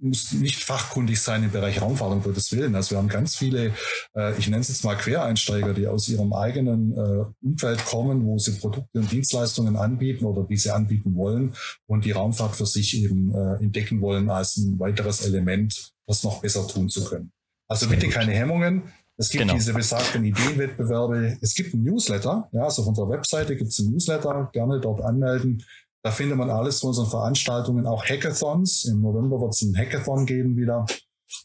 [0.00, 2.74] muss nicht fachkundig sein im Bereich Raumfahrt, um Gottes Willen.
[2.74, 3.72] Also wir haben ganz viele,
[4.16, 8.38] äh, ich nenne es jetzt mal Quereinsteiger, die aus ihrem eigenen äh, Umfeld kommen, wo
[8.38, 11.54] sie Produkte und Dienstleistungen anbieten oder die sie anbieten wollen
[11.86, 16.40] und die Raumfahrt für sich eben äh, entdecken wollen als ein weiteres Element, das noch
[16.40, 17.32] besser tun zu können.
[17.68, 18.82] Also bitte keine Hemmungen.
[19.16, 19.54] Es gibt genau.
[19.54, 21.38] diese besagten Ideenwettbewerbe.
[21.40, 22.48] Es gibt ein Newsletter.
[22.52, 24.50] Ja, also auf unserer Webseite gibt es ein Newsletter.
[24.52, 25.64] Gerne dort anmelden.
[26.04, 28.84] Da findet man alles zu unseren Veranstaltungen, auch Hackathons.
[28.84, 30.84] Im November wird es ein Hackathon geben wieder,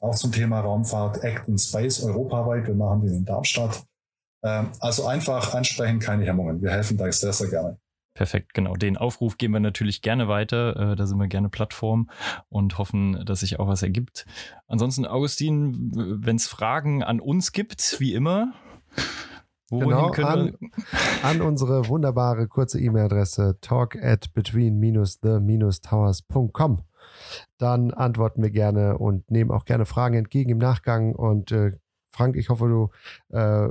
[0.01, 2.68] auch zum Thema Raumfahrt, Act in Space europaweit.
[2.68, 3.86] Wir machen den in Darmstadt.
[4.43, 6.62] Ähm, also einfach ansprechen, keine Hemmungen.
[6.62, 7.80] Wir helfen da sehr, sehr gerne.
[8.14, 8.76] Perfekt, genau.
[8.76, 10.91] Den Aufruf geben wir natürlich gerne weiter.
[10.91, 12.10] Äh, da sind wir gerne Plattform
[12.49, 14.26] und hoffen, dass sich auch was ergibt.
[14.68, 18.51] Ansonsten, Augustin, wenn es Fragen an uns gibt, wie immer,
[19.72, 20.55] Wohin genau, an,
[21.24, 26.84] an, unsere wunderbare kurze E-Mail-Adresse talk at between-the-towers.com.
[27.57, 31.13] Dann antworten wir gerne und nehmen auch gerne Fragen entgegen im Nachgang.
[31.13, 31.74] Und äh,
[32.09, 32.89] Frank, ich hoffe, du
[33.36, 33.67] äh,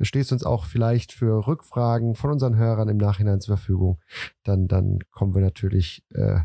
[0.00, 3.98] stehst uns auch vielleicht für Rückfragen von unseren Hörern im Nachhinein zur Verfügung.
[4.44, 6.40] Dann, dann kommen wir natürlich äh,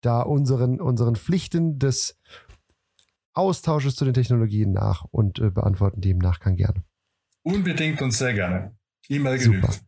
[0.00, 2.18] da unseren, unseren Pflichten des
[3.32, 6.82] Austausches zu den Technologien nach und äh, beantworten die im Nachgang gerne.
[7.44, 8.74] Unbedingt und sehr gerne.
[9.08, 9.84] E-Mail genügt.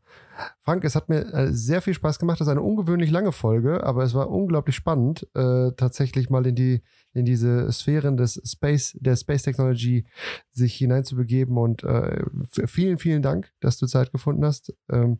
[0.62, 2.40] Frank, es hat mir äh, sehr viel Spaß gemacht.
[2.40, 6.54] Das ist eine ungewöhnlich lange Folge, aber es war unglaublich spannend, äh, tatsächlich mal in
[6.54, 6.82] die
[7.14, 10.06] in diese Sphären des Space der Space Technology
[10.52, 11.56] sich hineinzubegeben.
[11.56, 12.24] Und äh,
[12.66, 14.74] vielen, vielen Dank, dass du Zeit gefunden hast.
[14.90, 15.18] Ähm,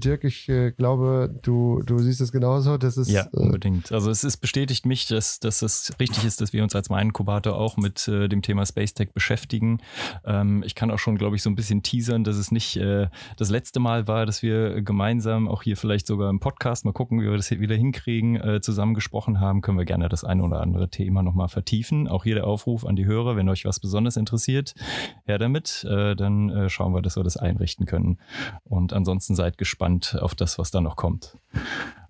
[0.00, 2.78] Dirk, ich äh, glaube, du, du siehst es genauso.
[2.78, 3.92] Das ist, ja, äh, unbedingt.
[3.92, 7.56] Also es ist bestätigt mich, dass, dass es richtig ist, dass wir uns als Main-Inkubator
[7.56, 9.80] auch mit äh, dem Thema Space Tech beschäftigen.
[10.24, 13.08] Ähm, ich kann auch schon, glaube ich, so ein bisschen teasern, dass es nicht äh,
[13.36, 17.20] das letzte Mal war, dass wir gemeinsam auch hier vielleicht sogar im Podcast, mal gucken,
[17.20, 19.60] wie wir das hier wieder hinkriegen, äh, zusammen gesprochen haben.
[19.60, 22.08] Können wir gerne das eine oder andere Thema nochmal vertiefen.
[22.08, 24.74] Auch hier der Aufruf an die Hörer, wenn euch was besonders interessiert,
[25.24, 25.84] her damit.
[25.88, 28.18] Äh, dann schauen wir, dass wir das einrichten können.
[28.64, 31.36] Und ansonsten seid gespannt gespannt auf das, was da noch kommt.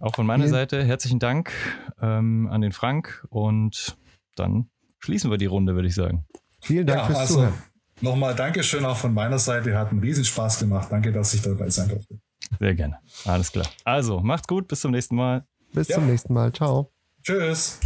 [0.01, 1.53] Auch von meiner Vielen Seite herzlichen Dank
[2.01, 3.97] ähm, an den Frank und
[4.37, 4.69] dann
[4.99, 6.27] schließen wir die Runde, würde ich sagen.
[6.61, 7.55] Vielen Dank ja, fürs also, Zuhören.
[8.01, 9.77] Nochmal Dankeschön auch von meiner Seite.
[9.77, 10.89] Hat einen riesen Spaß gemacht.
[10.91, 12.21] Danke, dass ich dabei sein durfte.
[12.59, 12.99] Sehr gerne.
[13.25, 13.67] Alles klar.
[13.85, 14.69] Also, macht's gut.
[14.69, 15.45] Bis zum nächsten Mal.
[15.73, 15.97] Bis ja.
[15.97, 16.53] zum nächsten Mal.
[16.53, 16.93] Ciao.
[17.25, 17.81] Tschüss.